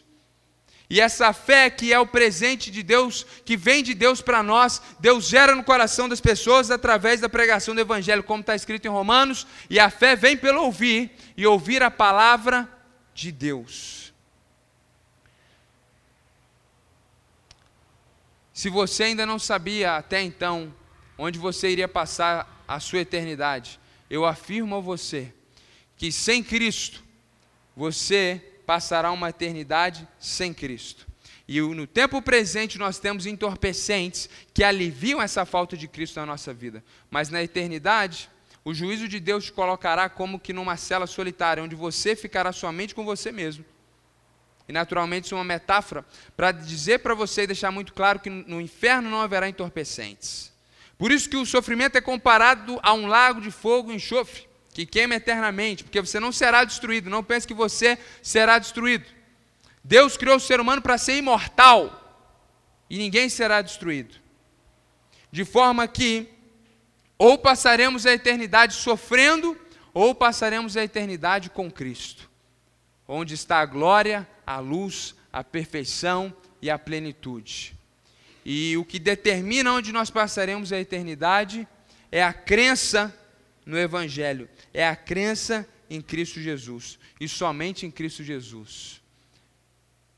E 0.89 1.01
essa 1.01 1.33
fé 1.33 1.69
que 1.69 1.91
é 1.91 1.99
o 1.99 2.07
presente 2.07 2.71
de 2.71 2.81
Deus, 2.81 3.25
que 3.43 3.57
vem 3.57 3.83
de 3.83 3.93
Deus 3.93 4.21
para 4.21 4.41
nós, 4.41 4.81
Deus 4.99 5.27
gera 5.27 5.53
no 5.53 5.63
coração 5.63 6.07
das 6.07 6.21
pessoas 6.21 6.71
através 6.71 7.19
da 7.19 7.27
pregação 7.27 7.75
do 7.75 7.81
Evangelho, 7.81 8.23
como 8.23 8.39
está 8.39 8.55
escrito 8.55 8.85
em 8.85 8.91
Romanos, 8.91 9.45
e 9.69 9.79
a 9.79 9.89
fé 9.89 10.15
vem 10.15 10.37
pelo 10.37 10.63
ouvir, 10.63 11.11
e 11.35 11.45
ouvir 11.45 11.83
a 11.83 11.91
palavra 11.91 12.69
de 13.13 13.31
Deus. 13.31 14.13
Se 18.53 18.69
você 18.69 19.03
ainda 19.03 19.25
não 19.25 19.37
sabia 19.37 19.97
até 19.97 20.21
então 20.21 20.73
onde 21.17 21.37
você 21.37 21.69
iria 21.69 21.87
passar 21.87 22.63
a 22.67 22.79
sua 22.79 22.99
eternidade, 22.99 23.79
eu 24.09 24.25
afirmo 24.25 24.77
a 24.77 24.79
você 24.79 25.33
que 25.97 26.11
sem 26.11 26.43
Cristo, 26.43 27.03
você 27.75 28.41
passará 28.67 29.13
uma 29.13 29.29
eternidade 29.29 30.05
sem 30.19 30.53
Cristo. 30.53 31.07
E 31.47 31.61
no 31.61 31.87
tempo 31.87 32.21
presente 32.21 32.77
nós 32.77 32.99
temos 32.99 33.25
entorpecentes 33.25 34.29
que 34.53 34.61
aliviam 34.61 35.21
essa 35.21 35.45
falta 35.45 35.77
de 35.77 35.87
Cristo 35.87 36.19
na 36.19 36.25
nossa 36.25 36.53
vida. 36.53 36.83
Mas 37.09 37.29
na 37.29 37.41
eternidade, 37.41 38.29
o 38.65 38.73
juízo 38.73 39.07
de 39.07 39.21
Deus 39.21 39.45
te 39.45 39.53
colocará 39.53 40.09
como 40.09 40.37
que 40.37 40.51
numa 40.51 40.75
cela 40.75 41.07
solitária, 41.07 41.63
onde 41.63 41.73
você 41.73 42.13
ficará 42.13 42.51
somente 42.51 42.93
com 42.93 43.05
você 43.05 43.31
mesmo. 43.31 43.63
E 44.67 44.73
naturalmente 44.73 45.23
isso 45.23 45.35
é 45.35 45.37
uma 45.37 45.45
metáfora 45.45 46.05
para 46.35 46.51
dizer 46.51 46.99
para 46.99 47.15
você 47.15 47.43
e 47.43 47.47
deixar 47.47 47.71
muito 47.71 47.93
claro 47.93 48.19
que 48.19 48.29
no 48.29 48.59
inferno 48.59 49.09
não 49.09 49.21
haverá 49.21 49.47
entorpecentes. 49.47 50.51
Por 50.97 51.09
isso 51.09 51.29
que 51.29 51.37
o 51.37 51.45
sofrimento 51.45 51.97
é 51.97 52.01
comparado 52.01 52.77
a 52.83 52.91
um 52.91 53.07
lago 53.07 53.39
de 53.39 53.51
fogo 53.51 53.93
e 53.93 53.95
enxofre, 53.95 54.46
que 54.77 54.85
queima 54.85 55.15
eternamente, 55.15 55.83
porque 55.83 55.99
você 55.99 56.19
não 56.19 56.31
será 56.31 56.63
destruído, 56.63 57.09
não 57.09 57.23
pense 57.23 57.47
que 57.47 57.53
você 57.55 57.97
será 58.21 58.59
destruído. 58.59 59.05
Deus 59.83 60.15
criou 60.15 60.37
o 60.37 60.39
ser 60.39 60.59
humano 60.59 60.83
para 60.83 60.99
ser 60.99 61.17
imortal, 61.17 62.29
e 62.87 62.95
ninguém 62.95 63.27
será 63.27 63.63
destruído. 63.63 64.13
De 65.31 65.43
forma 65.43 65.87
que 65.87 66.29
ou 67.17 67.39
passaremos 67.39 68.05
a 68.05 68.13
eternidade 68.13 68.75
sofrendo, 68.75 69.57
ou 69.95 70.13
passaremos 70.13 70.77
a 70.77 70.83
eternidade 70.83 71.49
com 71.49 71.71
Cristo, 71.71 72.29
onde 73.07 73.33
está 73.33 73.57
a 73.57 73.65
glória, 73.65 74.29
a 74.45 74.59
luz, 74.59 75.15
a 75.33 75.43
perfeição 75.43 76.31
e 76.61 76.69
a 76.69 76.77
plenitude. 76.77 77.75
E 78.45 78.77
o 78.77 78.85
que 78.85 78.99
determina 78.99 79.73
onde 79.73 79.91
nós 79.91 80.11
passaremos 80.11 80.71
a 80.71 80.79
eternidade 80.79 81.67
é 82.11 82.23
a 82.23 82.31
crença 82.31 83.11
no 83.65 83.77
Evangelho, 83.77 84.47
é 84.73 84.87
a 84.87 84.95
crença 84.95 85.67
em 85.89 86.01
Cristo 86.01 86.39
Jesus, 86.39 86.99
e 87.19 87.27
somente 87.27 87.85
em 87.85 87.91
Cristo 87.91 88.23
Jesus. 88.23 89.01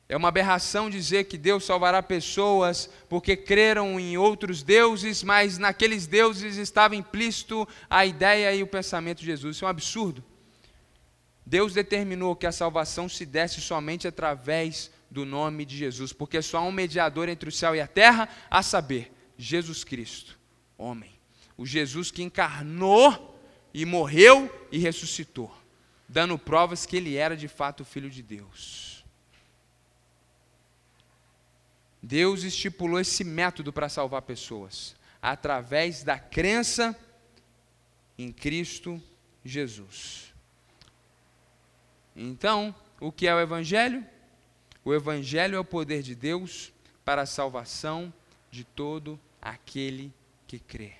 É 0.07 0.17
uma 0.17 0.29
aberração 0.29 0.89
dizer 0.89 1.25
que 1.25 1.37
Deus 1.37 1.63
salvará 1.63 2.01
pessoas 2.01 2.89
porque 3.07 3.37
creram 3.37 3.99
em 3.99 4.17
outros 4.17 4.63
deuses, 4.63 5.21
mas 5.21 5.59
naqueles 5.59 6.07
deuses 6.07 6.57
estava 6.57 6.95
implícito 6.95 7.67
a 7.87 8.07
ideia 8.07 8.53
e 8.55 8.63
o 8.63 8.67
pensamento 8.67 9.19
de 9.19 9.27
Jesus. 9.27 9.55
Isso 9.55 9.65
é 9.65 9.67
um 9.67 9.69
absurdo. 9.69 10.23
Deus 11.45 11.73
determinou 11.73 12.35
que 12.35 12.47
a 12.47 12.51
salvação 12.51 13.07
se 13.07 13.23
desse 13.23 13.61
somente 13.61 14.07
através 14.07 14.89
do 15.11 15.25
nome 15.25 15.63
de 15.63 15.77
Jesus, 15.77 16.11
porque 16.11 16.41
só 16.41 16.57
há 16.57 16.61
um 16.61 16.71
mediador 16.71 17.29
entre 17.29 17.49
o 17.49 17.51
céu 17.51 17.75
e 17.75 17.81
a 17.81 17.87
terra, 17.87 18.27
a 18.49 18.63
saber, 18.63 19.11
Jesus 19.37 19.83
Cristo, 19.83 20.39
homem. 20.75 21.11
O 21.55 21.67
Jesus 21.67 22.09
que 22.09 22.23
encarnou 22.23 23.28
e 23.73 23.85
morreu 23.85 24.67
e 24.71 24.77
ressuscitou, 24.77 25.55
dando 26.07 26.37
provas 26.37 26.85
que 26.85 26.97
ele 26.97 27.15
era 27.15 27.35
de 27.35 27.47
fato 27.47 27.81
o 27.81 27.85
Filho 27.85 28.09
de 28.09 28.23
Deus. 28.23 29.03
Deus 32.01 32.43
estipulou 32.43 32.99
esse 32.99 33.23
método 33.23 33.73
para 33.73 33.89
salvar 33.89 34.21
pessoas, 34.21 34.95
através 35.21 36.03
da 36.03 36.17
crença 36.17 36.97
em 38.17 38.31
Cristo 38.31 39.01
Jesus. 39.43 40.33
Então, 42.15 42.73
o 42.99 43.11
que 43.11 43.27
é 43.27 43.35
o 43.35 43.39
Evangelho? 43.39 44.05
O 44.83 44.93
Evangelho 44.93 45.55
é 45.55 45.59
o 45.59 45.65
poder 45.65 46.01
de 46.01 46.15
Deus 46.15 46.71
para 47.03 47.23
a 47.23 47.25
salvação 47.25 48.13
de 48.49 48.63
todo 48.63 49.19
aquele 49.41 50.13
que 50.47 50.59
crê. 50.59 50.93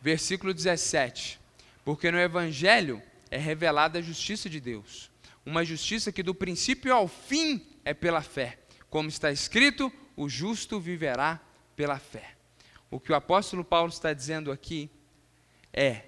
Versículo 0.00 0.54
17: 0.54 1.40
Porque 1.84 2.10
no 2.10 2.18
Evangelho 2.18 3.02
é 3.30 3.38
revelada 3.38 3.98
a 3.98 4.02
justiça 4.02 4.48
de 4.48 4.60
Deus 4.60 5.10
uma 5.48 5.64
justiça 5.64 6.12
que 6.12 6.22
do 6.22 6.34
princípio 6.34 6.94
ao 6.94 7.08
fim 7.08 7.66
é 7.84 7.94
pela 7.94 8.20
fé. 8.20 8.58
Como 8.90 9.08
está 9.08 9.32
escrito, 9.32 9.90
o 10.14 10.28
justo 10.28 10.78
viverá 10.78 11.40
pela 11.74 11.98
fé. 11.98 12.34
O 12.90 13.00
que 13.00 13.12
o 13.12 13.14
apóstolo 13.14 13.64
Paulo 13.64 13.90
está 13.90 14.12
dizendo 14.12 14.52
aqui 14.52 14.90
é 15.72 16.02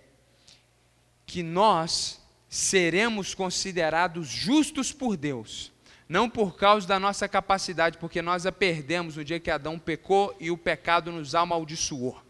que 1.24 1.42
nós 1.42 2.20
seremos 2.48 3.34
considerados 3.34 4.28
justos 4.28 4.92
por 4.92 5.16
Deus, 5.16 5.72
não 6.08 6.28
por 6.28 6.56
causa 6.56 6.86
da 6.86 6.98
nossa 6.98 7.28
capacidade, 7.28 7.96
porque 7.98 8.20
nós 8.20 8.44
a 8.44 8.52
perdemos 8.52 9.16
no 9.16 9.24
dia 9.24 9.40
que 9.40 9.50
Adão 9.50 9.78
pecou 9.78 10.36
e 10.38 10.50
o 10.50 10.58
pecado 10.58 11.10
nos 11.10 11.34
amaldiçoou. 11.34 12.20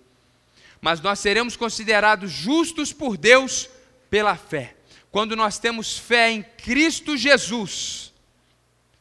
Mas 0.81 1.01
nós 1.01 1.19
seremos 1.19 1.57
considerados 1.57 2.31
justos 2.31 2.93
por 2.93 3.17
Deus 3.17 3.69
pela 4.09 4.37
fé 4.37 4.77
quando 5.11 5.35
nós 5.35 5.59
temos 5.59 5.99
fé 5.99 6.31
em 6.31 6.43
Cristo 6.43 7.17
Jesus 7.17 8.13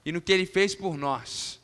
e 0.04 0.12
no 0.12 0.22
que 0.22 0.32
Ele 0.32 0.46
fez 0.46 0.74
por 0.74 0.98
nós, 0.98 1.60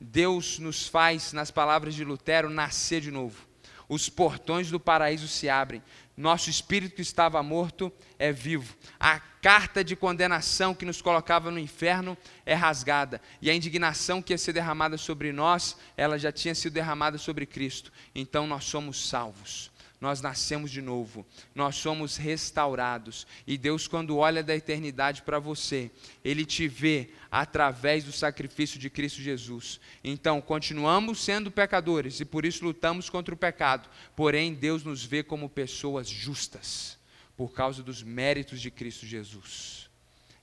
Deus 0.00 0.58
nos 0.58 0.86
faz, 0.86 1.32
nas 1.32 1.50
palavras 1.50 1.94
de 1.94 2.04
Lutero, 2.04 2.48
nascer 2.48 3.00
de 3.00 3.10
novo. 3.10 3.44
Os 3.88 4.08
portões 4.08 4.70
do 4.70 4.78
paraíso 4.78 5.26
se 5.26 5.48
abrem. 5.48 5.82
Nosso 6.16 6.48
espírito 6.48 6.96
que 6.96 7.02
estava 7.02 7.42
morto 7.42 7.92
é 8.18 8.32
vivo. 8.32 8.74
A 8.98 9.20
carta 9.20 9.84
de 9.84 9.94
condenação 9.94 10.74
que 10.74 10.86
nos 10.86 11.02
colocava 11.02 11.50
no 11.50 11.58
inferno 11.58 12.16
é 12.44 12.54
rasgada. 12.54 13.20
E 13.40 13.50
a 13.50 13.54
indignação 13.54 14.22
que 14.22 14.32
ia 14.32 14.38
ser 14.38 14.54
derramada 14.54 14.96
sobre 14.96 15.30
nós, 15.30 15.76
ela 15.96 16.18
já 16.18 16.32
tinha 16.32 16.54
sido 16.54 16.72
derramada 16.72 17.18
sobre 17.18 17.44
Cristo. 17.44 17.92
Então 18.14 18.46
nós 18.46 18.64
somos 18.64 19.08
salvos 19.08 19.70
nós 20.00 20.20
nascemos 20.20 20.70
de 20.70 20.82
novo, 20.82 21.26
nós 21.54 21.76
somos 21.76 22.16
restaurados. 22.16 23.26
E 23.46 23.56
Deus, 23.56 23.88
quando 23.88 24.16
olha 24.18 24.42
da 24.42 24.54
eternidade 24.54 25.22
para 25.22 25.38
você, 25.38 25.90
Ele 26.24 26.44
te 26.44 26.68
vê 26.68 27.10
através 27.30 28.04
do 28.04 28.12
sacrifício 28.12 28.78
de 28.78 28.90
Cristo 28.90 29.22
Jesus. 29.22 29.80
Então, 30.04 30.40
continuamos 30.40 31.22
sendo 31.24 31.50
pecadores 31.50 32.20
e 32.20 32.24
por 32.24 32.44
isso 32.44 32.64
lutamos 32.64 33.08
contra 33.08 33.34
o 33.34 33.38
pecado, 33.38 33.88
porém, 34.14 34.54
Deus 34.54 34.84
nos 34.84 35.04
vê 35.04 35.22
como 35.22 35.48
pessoas 35.48 36.08
justas, 36.08 36.98
por 37.36 37.52
causa 37.52 37.82
dos 37.82 38.02
méritos 38.02 38.60
de 38.60 38.70
Cristo 38.70 39.06
Jesus. 39.06 39.88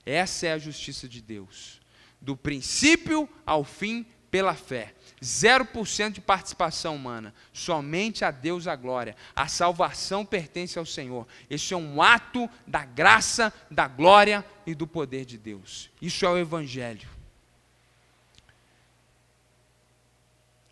Essa 0.06 0.48
é 0.48 0.54
a 0.54 0.58
justiça 0.58 1.08
de 1.08 1.22
Deus, 1.22 1.80
do 2.20 2.36
princípio 2.36 3.30
ao 3.46 3.64
fim, 3.64 4.06
pela 4.34 4.56
fé. 4.56 4.96
0% 5.22 6.14
de 6.14 6.20
participação 6.20 6.96
humana, 6.96 7.36
somente 7.54 8.26
a 8.26 8.32
Deus 8.32 8.66
a 8.66 8.76
glória. 8.76 9.16
A 9.36 9.48
salvação 9.48 10.26
pertence 10.26 10.80
ao 10.80 10.88
Senhor. 10.88 11.28
Esse 11.48 11.76
é 11.76 11.78
um 11.78 12.02
ato 12.02 12.50
da 12.66 12.84
graça, 12.84 13.54
da 13.70 13.88
glória 13.88 14.44
e 14.66 14.74
do 14.74 14.88
poder 14.88 15.24
de 15.24 15.38
Deus. 15.38 15.92
Isso 16.02 16.26
é 16.26 16.30
o 16.30 16.38
Evangelho. 16.38 17.08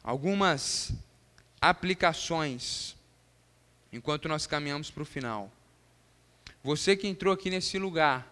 Algumas 0.03 0.91
aplicações, 1.61 2.95
enquanto 3.93 4.27
nós 4.27 4.47
caminhamos 4.47 4.89
para 4.89 5.03
o 5.03 5.05
final. 5.05 5.51
Você 6.63 6.97
que 6.97 7.07
entrou 7.07 7.31
aqui 7.31 7.51
nesse 7.51 7.77
lugar, 7.77 8.27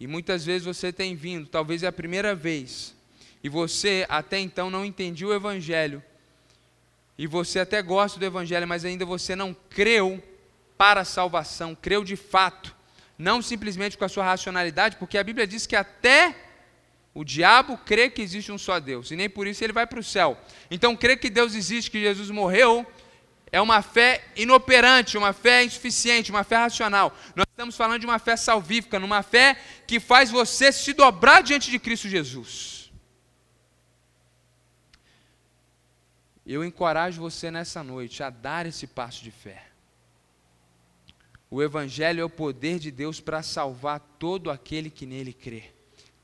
e 0.00 0.08
muitas 0.08 0.44
vezes 0.44 0.66
você 0.66 0.92
tem 0.92 1.14
vindo, 1.14 1.46
talvez 1.46 1.84
é 1.84 1.86
a 1.86 1.92
primeira 1.92 2.34
vez 2.34 2.98
e 3.42 3.48
você 3.48 4.06
até 4.08 4.38
então 4.38 4.70
não 4.70 4.84
entendia 4.84 5.26
o 5.26 5.34
Evangelho, 5.34 6.02
e 7.16 7.26
você 7.26 7.60
até 7.60 7.82
gosta 7.82 8.18
do 8.18 8.24
Evangelho, 8.24 8.66
mas 8.66 8.84
ainda 8.84 9.04
você 9.04 9.36
não 9.36 9.54
creu 9.68 10.22
para 10.78 11.02
a 11.02 11.04
salvação, 11.04 11.74
creu 11.74 12.02
de 12.02 12.16
fato, 12.16 12.74
não 13.18 13.42
simplesmente 13.42 13.98
com 13.98 14.04
a 14.04 14.08
sua 14.08 14.24
racionalidade, 14.24 14.96
porque 14.96 15.18
a 15.18 15.24
Bíblia 15.24 15.46
diz 15.46 15.66
que 15.66 15.76
até 15.76 16.34
o 17.12 17.22
diabo 17.22 17.76
crê 17.84 18.08
que 18.08 18.22
existe 18.22 18.50
um 18.50 18.56
só 18.56 18.80
Deus, 18.80 19.10
e 19.10 19.16
nem 19.16 19.28
por 19.28 19.46
isso 19.46 19.62
ele 19.62 19.72
vai 19.72 19.86
para 19.86 20.00
o 20.00 20.02
céu. 20.02 20.38
Então, 20.70 20.96
crer 20.96 21.18
que 21.18 21.28
Deus 21.28 21.54
existe, 21.54 21.90
que 21.90 22.00
Jesus 22.00 22.30
morreu, 22.30 22.86
é 23.52 23.60
uma 23.60 23.82
fé 23.82 24.24
inoperante, 24.36 25.18
uma 25.18 25.32
fé 25.32 25.64
insuficiente, 25.64 26.30
uma 26.30 26.44
fé 26.44 26.56
racional. 26.56 27.14
Nós 27.34 27.46
estamos 27.50 27.76
falando 27.76 28.00
de 28.00 28.06
uma 28.06 28.18
fé 28.18 28.36
salvífica, 28.36 28.98
numa 28.98 29.22
fé 29.22 29.58
que 29.86 30.00
faz 30.00 30.30
você 30.30 30.70
se 30.72 30.92
dobrar 30.92 31.42
diante 31.42 31.70
de 31.70 31.78
Cristo 31.78 32.08
Jesus. 32.08 32.79
Eu 36.52 36.64
encorajo 36.64 37.20
você 37.20 37.48
nessa 37.48 37.80
noite 37.80 38.24
a 38.24 38.28
dar 38.28 38.66
esse 38.66 38.84
passo 38.84 39.22
de 39.22 39.30
fé. 39.30 39.68
O 41.48 41.62
Evangelho 41.62 42.20
é 42.20 42.24
o 42.24 42.28
poder 42.28 42.80
de 42.80 42.90
Deus 42.90 43.20
para 43.20 43.40
salvar 43.40 44.00
todo 44.18 44.50
aquele 44.50 44.90
que 44.90 45.06
nele 45.06 45.32
crê. 45.32 45.70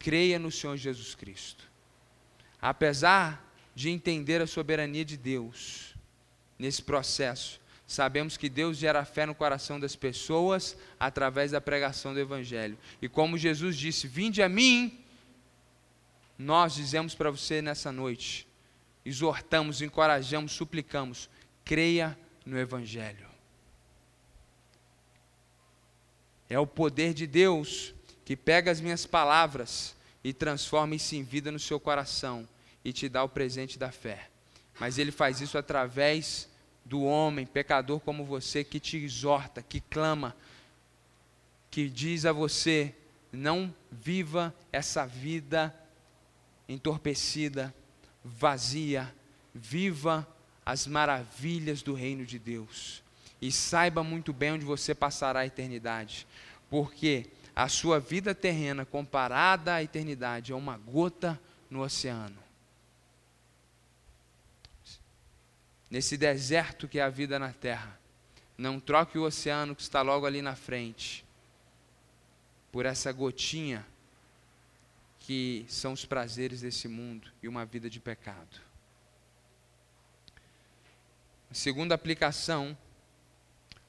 Creia 0.01 0.37
no 0.37 0.51
Senhor 0.51 0.77
Jesus 0.77 1.15
Cristo. 1.15 1.71
Apesar 2.61 3.55
de 3.73 3.89
entender 3.89 4.43
a 4.43 4.49
soberania 4.49 5.05
de 5.05 5.17
Deus 5.17 5.95
nesse 6.59 6.83
processo, 6.83 7.61
sabemos 7.87 8.37
que 8.37 8.49
Deus 8.49 8.77
gera 8.77 9.05
fé 9.05 9.27
no 9.27 9.35
coração 9.35 9.79
das 9.79 9.95
pessoas 9.95 10.77
através 10.99 11.53
da 11.53 11.61
pregação 11.61 12.13
do 12.13 12.19
Evangelho. 12.19 12.77
E 13.01 13.09
como 13.09 13.39
Jesus 13.39 13.77
disse: 13.77 14.09
Vinde 14.09 14.43
a 14.43 14.49
mim, 14.49 14.99
nós 16.37 16.75
dizemos 16.75 17.15
para 17.15 17.31
você 17.31 17.63
nessa 17.63 17.93
noite: 17.93 18.45
exortamos, 19.07 19.81
encorajamos, 19.81 20.51
suplicamos, 20.51 21.31
creia 21.65 22.19
no 22.45 22.59
Evangelho. 22.59 23.25
É 26.51 26.59
o 26.59 26.67
poder 26.67 27.15
de 27.15 27.25
Deus 27.25 27.95
que 28.25 28.37
pega 28.37 28.71
as 28.71 28.81
minhas 28.81 29.07
palavras 29.07 29.95
e 30.25 30.33
transforma 30.33 30.97
isso 30.97 31.15
em 31.15 31.23
vida 31.23 31.53
no 31.53 31.59
seu 31.59 31.79
coração 31.79 32.49
e 32.85 32.93
te 32.93 33.09
dá 33.09 33.23
o 33.23 33.29
presente 33.29 33.79
da 33.79 33.93
fé. 33.93 34.29
Mas 34.81 34.99
ele 34.99 35.13
faz 35.13 35.41
isso 35.41 35.57
através 35.57 36.49
do 36.85 37.05
homem, 37.05 37.47
pecador 37.47 38.01
como 38.01 38.25
você, 38.25 38.65
que 38.65 38.81
te 38.81 38.97
exorta, 38.97 39.63
que 39.63 39.81
clama, 39.81 40.37
que 41.71 41.89
diz 41.89 42.25
a 42.25 42.33
você: 42.33 42.93
não 43.33 43.73
viva 43.91 44.53
essa 44.73 45.07
vida 45.07 45.75
entorpecida, 46.69 47.73
vazia, 48.27 49.15
viva 49.55 50.27
as 50.65 50.87
maravilhas 50.87 51.83
do 51.83 51.95
reino 51.95 52.27
de 52.27 52.39
Deus. 52.39 53.03
E 53.41 53.53
saiba 53.53 54.03
muito 54.03 54.33
bem 54.33 54.53
onde 54.53 54.65
você 54.65 54.95
passará 54.95 55.41
a 55.41 55.47
eternidade, 55.47 56.27
porque 56.69 57.31
a 57.55 57.69
sua 57.69 58.01
vida 58.01 58.35
terrena 58.35 58.85
comparada 58.85 59.75
à 59.75 59.83
eternidade 59.83 60.53
é 60.53 60.55
uma 60.55 60.77
gota 60.77 61.41
no 61.71 61.83
oceano. 61.83 62.37
Nesse 65.89 66.17
deserto 66.17 66.89
que 66.89 66.99
é 66.99 67.03
a 67.03 67.09
vida 67.09 67.39
na 67.39 67.53
terra, 67.53 67.99
não 68.59 68.81
troque 68.81 69.19
o 69.19 69.23
oceano 69.23 69.77
que 69.77 69.83
está 69.83 70.03
logo 70.03 70.27
ali 70.27 70.43
na 70.43 70.57
frente 70.57 71.25
por 72.73 72.85
essa 72.85 73.13
gotinha 73.13 73.87
que 75.27 75.67
são 75.69 75.93
os 75.93 76.05
prazeres 76.05 76.61
desse 76.61 76.87
mundo 76.87 77.33
e 77.43 77.49
uma 77.49 77.67
vida 77.67 77.91
de 77.91 77.99
pecado. 77.99 78.61
A 81.51 81.55
segunda 81.55 81.97
aplicação 81.97 82.79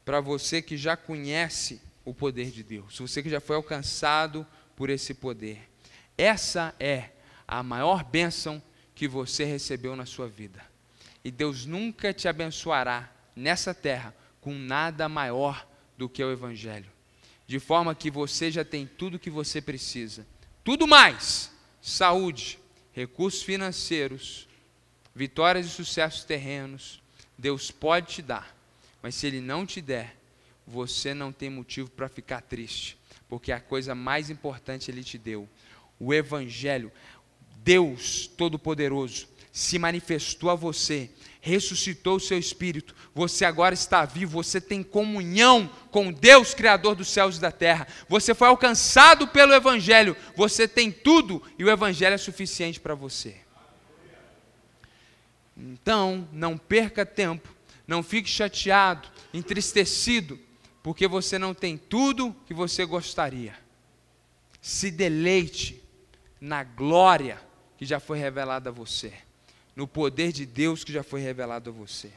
para 0.04 0.20
você 0.20 0.64
que 0.64 0.76
já 0.76 0.98
conhece 0.98 1.80
o 2.04 2.12
poder 2.12 2.50
de 2.50 2.64
Deus, 2.64 2.98
você 2.98 3.22
que 3.22 3.30
já 3.30 3.40
foi 3.40 3.56
alcançado 3.56 4.48
por 4.76 4.90
esse 4.90 5.14
poder. 5.14 5.70
Essa 6.18 6.74
é 6.80 7.12
a 7.48 7.62
maior 7.62 8.04
bênção 8.04 8.60
que 8.96 9.08
você 9.08 9.46
recebeu 9.46 9.96
na 9.96 10.08
sua 10.08 10.28
vida. 10.28 10.66
E 11.24 11.30
Deus 11.30 11.68
nunca 11.68 12.12
te 12.12 12.28
abençoará 12.28 13.12
nessa 13.36 13.76
terra 13.76 14.12
com 14.42 14.56
nada 14.56 15.08
maior 15.08 15.68
do 15.96 16.10
que 16.10 16.24
o 16.24 16.32
Evangelho. 16.32 16.92
De 17.46 17.60
forma 17.60 17.94
que 17.94 18.10
você 18.10 18.50
já 18.50 18.66
tem 18.66 18.88
tudo 18.88 19.18
o 19.18 19.20
que 19.20 19.30
você 19.30 19.62
precisa. 19.62 20.26
Tudo 20.68 20.86
mais: 20.86 21.50
saúde, 21.82 22.60
recursos 22.92 23.42
financeiros, 23.42 24.50
vitórias 25.16 25.66
e 25.66 25.70
sucessos 25.70 26.26
terrenos. 26.26 27.02
Deus 27.38 27.72
pode 27.72 28.16
te 28.16 28.22
dar. 28.22 28.54
Mas 29.02 29.16
se 29.16 29.28
Ele 29.28 29.40
não 29.40 29.66
te 29.66 29.80
der, 29.80 30.18
você 30.68 31.14
não 31.14 31.32
tem 31.32 31.50
motivo 31.50 31.90
para 31.90 32.10
ficar 32.10 32.42
triste, 32.42 32.98
porque 33.30 33.54
a 33.54 33.62
coisa 33.62 33.96
mais 33.96 34.30
importante 34.30 34.92
Ele 34.92 35.06
te 35.06 35.18
deu. 35.18 35.48
O 35.98 36.14
Evangelho, 36.14 36.92
Deus 37.68 38.28
Todo-Poderoso, 38.28 39.28
se 39.52 39.78
manifestou 39.78 40.50
a 40.50 40.56
você, 40.56 41.10
ressuscitou 41.42 42.16
o 42.16 42.20
seu 42.20 42.40
espírito, 42.40 42.96
você 43.14 43.44
agora 43.44 43.74
está 43.74 44.06
vivo, 44.06 44.42
você 44.42 44.62
tem 44.62 44.82
comunhão 44.82 45.70
com 45.92 46.10
Deus, 46.10 46.54
Criador 46.54 46.96
dos 46.96 47.10
céus 47.10 47.36
e 47.36 47.42
da 47.42 47.52
terra, 47.52 47.86
você 48.08 48.34
foi 48.34 48.48
alcançado 48.48 49.28
pelo 49.28 49.54
Evangelho, 49.54 50.16
você 50.34 50.66
tem 50.66 50.90
tudo 50.90 51.44
e 51.60 51.66
o 51.66 51.70
Evangelho 51.70 52.14
é 52.14 52.18
suficiente 52.18 52.80
para 52.80 52.96
você. 52.96 53.36
Então, 55.58 56.26
não 56.32 56.58
perca 56.58 57.06
tempo, 57.06 57.54
não 57.86 58.02
fique 58.02 58.30
chateado, 58.30 59.10
entristecido, 59.34 60.40
porque 60.82 61.06
você 61.06 61.38
não 61.38 61.54
tem 61.54 61.76
tudo 61.76 62.34
que 62.46 62.54
você 62.54 62.86
gostaria. 62.86 63.54
Se 64.62 64.90
deleite 64.90 65.84
na 66.40 66.64
glória 66.64 67.46
que 67.78 67.86
já 67.86 68.00
foi 68.00 68.18
revelada 68.18 68.70
a 68.70 68.74
você, 68.74 69.14
no 69.76 69.88
poder 69.88 70.32
de 70.32 70.46
Deus 70.46 70.84
que 70.84 70.92
já 70.92 71.04
foi 71.04 71.22
revelado 71.22 71.70
a 71.70 71.74
você. 71.74 72.12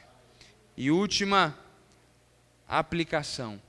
E 0.76 0.90
última 0.90 1.58
aplicação: 2.66 3.60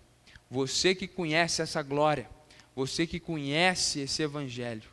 você 0.50 0.96
que 0.96 1.08
conhece 1.08 1.62
essa 1.62 1.82
glória, 1.82 2.30
você 2.76 3.06
que 3.06 3.20
conhece 3.20 4.00
esse 4.00 4.24
evangelho, 4.24 4.89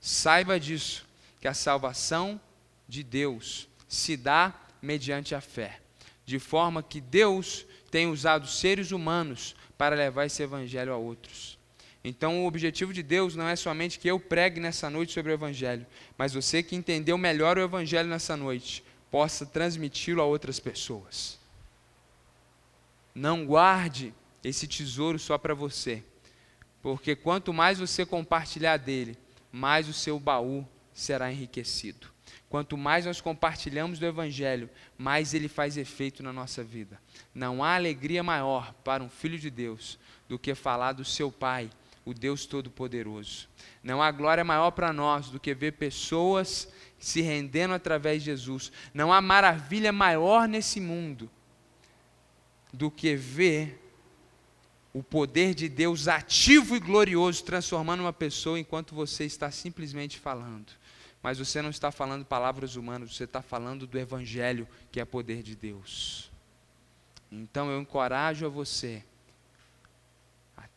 saiba 0.00 0.58
disso, 0.58 1.06
que 1.40 1.48
a 1.48 1.54
salvação 1.54 2.40
de 2.88 3.02
Deus 3.02 3.68
se 3.86 4.16
dá 4.16 4.54
mediante 4.80 5.34
a 5.34 5.40
fé, 5.40 5.80
de 6.24 6.38
forma 6.38 6.82
que 6.82 7.00
Deus 7.00 7.66
tem 7.90 8.06
usado 8.06 8.46
seres 8.46 8.90
humanos 8.90 9.54
para 9.76 9.94
levar 9.94 10.26
esse 10.26 10.42
evangelho 10.42 10.92
a 10.92 10.96
outros. 10.96 11.57
Então, 12.04 12.44
o 12.44 12.46
objetivo 12.46 12.92
de 12.92 13.02
Deus 13.02 13.34
não 13.34 13.48
é 13.48 13.56
somente 13.56 13.98
que 13.98 14.08
eu 14.08 14.20
pregue 14.20 14.60
nessa 14.60 14.88
noite 14.88 15.12
sobre 15.12 15.32
o 15.32 15.34
evangelho, 15.34 15.86
mas 16.16 16.32
você 16.32 16.62
que 16.62 16.76
entendeu 16.76 17.18
melhor 17.18 17.58
o 17.58 17.62
evangelho 17.62 18.08
nessa 18.08 18.36
noite, 18.36 18.84
possa 19.10 19.44
transmiti-lo 19.44 20.22
a 20.22 20.24
outras 20.24 20.60
pessoas. 20.60 21.38
Não 23.14 23.44
guarde 23.44 24.14
esse 24.44 24.68
tesouro 24.68 25.18
só 25.18 25.36
para 25.36 25.54
você, 25.54 26.04
porque 26.80 27.16
quanto 27.16 27.52
mais 27.52 27.78
você 27.78 28.06
compartilhar 28.06 28.76
dele, 28.76 29.18
mais 29.50 29.88
o 29.88 29.92
seu 29.92 30.20
baú 30.20 30.66
será 30.92 31.30
enriquecido. 31.32 32.06
Quanto 32.48 32.78
mais 32.78 33.04
nós 33.04 33.20
compartilhamos 33.20 33.98
do 33.98 34.06
Evangelho, 34.06 34.70
mais 34.96 35.34
ele 35.34 35.48
faz 35.48 35.76
efeito 35.76 36.22
na 36.22 36.32
nossa 36.32 36.64
vida. 36.64 36.98
Não 37.34 37.62
há 37.62 37.74
alegria 37.74 38.22
maior 38.22 38.72
para 38.82 39.02
um 39.02 39.08
filho 39.08 39.38
de 39.38 39.50
Deus 39.50 39.98
do 40.28 40.38
que 40.38 40.54
falar 40.54 40.92
do 40.92 41.04
seu 41.04 41.30
Pai, 41.30 41.70
o 42.08 42.14
Deus 42.14 42.46
Todo-Poderoso. 42.46 43.48
Não 43.82 44.02
há 44.02 44.10
glória 44.10 44.44
maior 44.44 44.70
para 44.70 44.92
nós 44.92 45.28
do 45.28 45.38
que 45.38 45.54
ver 45.54 45.72
pessoas 45.72 46.68
se 46.98 47.20
rendendo 47.20 47.74
através 47.74 48.22
de 48.22 48.26
Jesus. 48.26 48.72
Não 48.94 49.12
há 49.12 49.20
maravilha 49.20 49.92
maior 49.92 50.48
nesse 50.48 50.80
mundo 50.80 51.30
do 52.72 52.90
que 52.90 53.14
ver 53.16 53.84
o 54.92 55.02
poder 55.02 55.54
de 55.54 55.68
Deus 55.68 56.08
ativo 56.08 56.74
e 56.74 56.80
glorioso 56.80 57.44
transformando 57.44 58.00
uma 58.00 58.12
pessoa 58.12 58.58
enquanto 58.58 58.94
você 58.94 59.24
está 59.24 59.50
simplesmente 59.50 60.18
falando 60.18 60.72
mas 61.22 61.38
você 61.38 61.60
não 61.60 61.70
está 61.70 61.90
falando 61.90 62.24
palavras 62.24 62.76
humanas, 62.76 63.14
você 63.14 63.24
está 63.24 63.42
falando 63.42 63.86
do 63.86 63.98
Evangelho, 63.98 64.68
que 64.90 65.00
é 65.00 65.04
poder 65.04 65.42
de 65.42 65.56
Deus. 65.56 66.30
Então 67.30 67.70
eu 67.70 67.80
encorajo 67.80 68.46
a 68.46 68.48
você, 68.48 69.04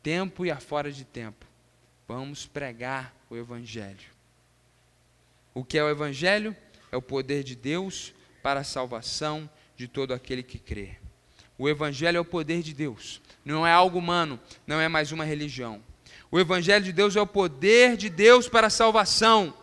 tempo 0.04 0.46
e 0.46 0.52
a 0.52 0.60
fora 0.60 0.92
de 0.92 1.06
tempo, 1.06 1.46
vamos 2.08 2.46
pregar 2.46 3.14
o 3.30 3.36
Evangelho. 3.36 4.10
O 5.54 5.64
que 5.64 5.78
é 5.78 5.84
o 5.84 5.90
Evangelho? 5.90 6.56
É 6.92 6.98
o 6.98 7.02
poder 7.02 7.44
de 7.44 7.56
Deus 7.56 8.14
para 8.42 8.62
a 8.62 8.64
salvação 8.64 9.50
de 9.76 9.88
todo 9.88 10.14
aquele 10.14 10.44
que 10.44 10.58
crê. 10.58 10.98
O 11.58 11.70
Evangelho 11.70 12.18
é 12.18 12.20
o 12.20 12.26
poder 12.26 12.62
de 12.62 12.74
Deus, 12.74 13.22
não 13.46 13.66
é 13.66 13.72
algo 13.72 14.00
humano, 14.00 14.40
não 14.66 14.80
é 14.80 14.88
mais 14.88 15.12
uma 15.12 15.24
religião. 15.24 15.82
O 16.30 16.40
Evangelho 16.40 16.84
de 16.84 16.94
Deus 16.94 17.16
é 17.16 17.22
o 17.22 17.28
poder 17.28 17.98
de 17.98 18.10
Deus 18.10 18.48
para 18.48 18.68
a 18.68 18.72
salvação 18.72 19.54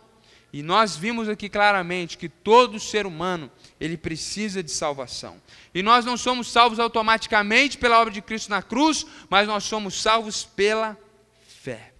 e 0.53 0.63
nós 0.63 0.97
vimos 0.97 1.29
aqui 1.29 1.49
claramente 1.49 2.17
que 2.17 2.29
todo 2.29 2.81
ser 2.81 3.07
humano, 3.07 3.51
ele 3.81 3.97
precisa 3.97 4.63
de 4.63 4.71
salvação. 4.71 5.41
E 5.75 5.83
nós 5.83 6.05
não 6.05 6.17
somos 6.17 6.51
salvos 6.51 6.79
automaticamente 6.79 7.79
pela 7.79 8.01
obra 8.01 8.13
de 8.13 8.21
Cristo 8.23 8.51
na 8.51 8.63
cruz, 8.63 9.07
mas 9.29 9.47
nós 9.47 9.65
somos 9.65 10.01
salvos 10.01 10.45
pela 10.45 10.99
fé. 11.47 11.93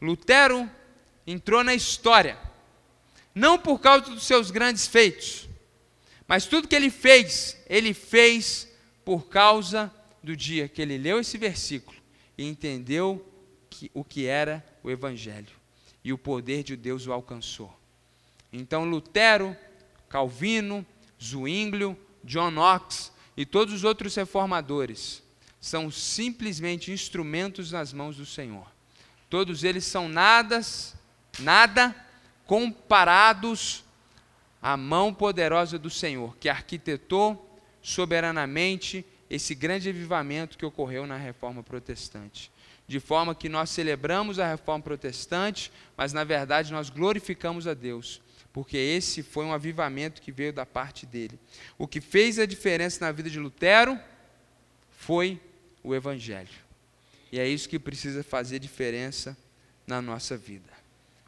Lutero 0.00 0.70
entrou 1.26 1.62
na 1.62 1.74
história, 1.74 2.38
não 3.34 3.58
por 3.58 3.80
causa 3.80 4.10
dos 4.10 4.26
seus 4.26 4.50
grandes 4.50 4.86
feitos, 4.86 5.48
mas 6.26 6.46
tudo 6.46 6.68
que 6.68 6.74
ele 6.74 6.90
fez, 6.90 7.56
ele 7.68 7.92
fez 7.92 8.68
por 9.04 9.28
causa 9.28 9.92
do 10.22 10.36
dia 10.36 10.68
que 10.68 10.82
ele 10.82 10.98
leu 10.98 11.20
esse 11.20 11.38
versículo 11.38 11.96
e 12.36 12.44
entendeu 12.44 13.24
que, 13.70 13.90
o 13.94 14.02
que 14.02 14.26
era 14.26 14.64
o 14.82 14.90
Evangelho. 14.90 15.54
E 16.02 16.12
o 16.12 16.18
poder 16.18 16.62
de 16.62 16.76
Deus 16.76 17.06
o 17.06 17.12
alcançou. 17.12 17.72
Então 18.52 18.84
Lutero, 18.84 19.56
Calvino, 20.08 20.86
Zwinglio, 21.22 21.96
John 22.24 22.50
Knox 22.50 23.12
e 23.36 23.44
todos 23.44 23.74
os 23.74 23.84
outros 23.84 24.14
reformadores 24.14 25.22
são 25.60 25.90
simplesmente 25.90 26.92
instrumentos 26.92 27.72
nas 27.72 27.92
mãos 27.92 28.16
do 28.16 28.26
Senhor. 28.26 28.66
Todos 29.28 29.64
eles 29.64 29.84
são 29.84 30.08
nadas, 30.08 30.94
nada 31.38 31.94
comparados 32.46 33.84
à 34.62 34.76
mão 34.76 35.12
poderosa 35.12 35.78
do 35.78 35.90
Senhor, 35.90 36.36
que 36.38 36.48
arquitetou 36.48 37.60
soberanamente 37.82 39.04
esse 39.28 39.54
grande 39.54 39.88
avivamento 39.88 40.56
que 40.56 40.64
ocorreu 40.64 41.06
na 41.06 41.16
reforma 41.16 41.62
protestante. 41.62 42.50
De 42.86 43.00
forma 43.00 43.34
que 43.34 43.48
nós 43.48 43.70
celebramos 43.70 44.38
a 44.38 44.48
reforma 44.48 44.84
protestante, 44.84 45.72
mas 45.96 46.12
na 46.12 46.22
verdade 46.22 46.72
nós 46.72 46.88
glorificamos 46.88 47.66
a 47.66 47.74
Deus, 47.74 48.20
porque 48.56 48.78
esse 48.78 49.22
foi 49.22 49.44
um 49.44 49.52
avivamento 49.52 50.22
que 50.22 50.32
veio 50.32 50.50
da 50.50 50.64
parte 50.64 51.04
dele. 51.04 51.38
O 51.76 51.86
que 51.86 52.00
fez 52.00 52.38
a 52.38 52.46
diferença 52.46 53.04
na 53.04 53.12
vida 53.12 53.28
de 53.28 53.38
Lutero 53.38 54.00
foi 54.88 55.38
o 55.84 55.94
Evangelho. 55.94 56.48
E 57.30 57.38
é 57.38 57.46
isso 57.46 57.68
que 57.68 57.78
precisa 57.78 58.24
fazer 58.24 58.58
diferença 58.58 59.36
na 59.86 60.00
nossa 60.00 60.38
vida. 60.38 60.72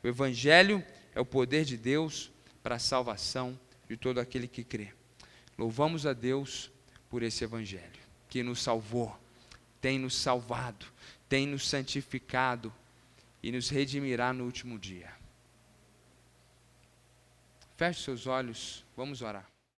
O 0.02 0.08
Evangelho 0.08 0.82
é 1.14 1.20
o 1.20 1.24
poder 1.26 1.66
de 1.66 1.76
Deus 1.76 2.30
para 2.62 2.76
a 2.76 2.78
salvação 2.78 3.60
de 3.86 3.94
todo 3.94 4.20
aquele 4.20 4.48
que 4.48 4.64
crê. 4.64 4.94
Louvamos 5.58 6.06
a 6.06 6.14
Deus 6.14 6.70
por 7.10 7.22
esse 7.22 7.44
Evangelho, 7.44 8.00
que 8.30 8.42
nos 8.42 8.62
salvou, 8.62 9.14
tem 9.82 9.98
nos 9.98 10.16
salvado, 10.16 10.86
tem 11.28 11.46
nos 11.46 11.68
santificado 11.68 12.72
e 13.42 13.52
nos 13.52 13.68
redimirá 13.68 14.32
no 14.32 14.44
último 14.44 14.78
dia. 14.78 15.17
Feche 17.78 18.00
seus 18.02 18.26
olhos, 18.26 18.84
vamos 18.96 19.22
orar. 19.22 19.48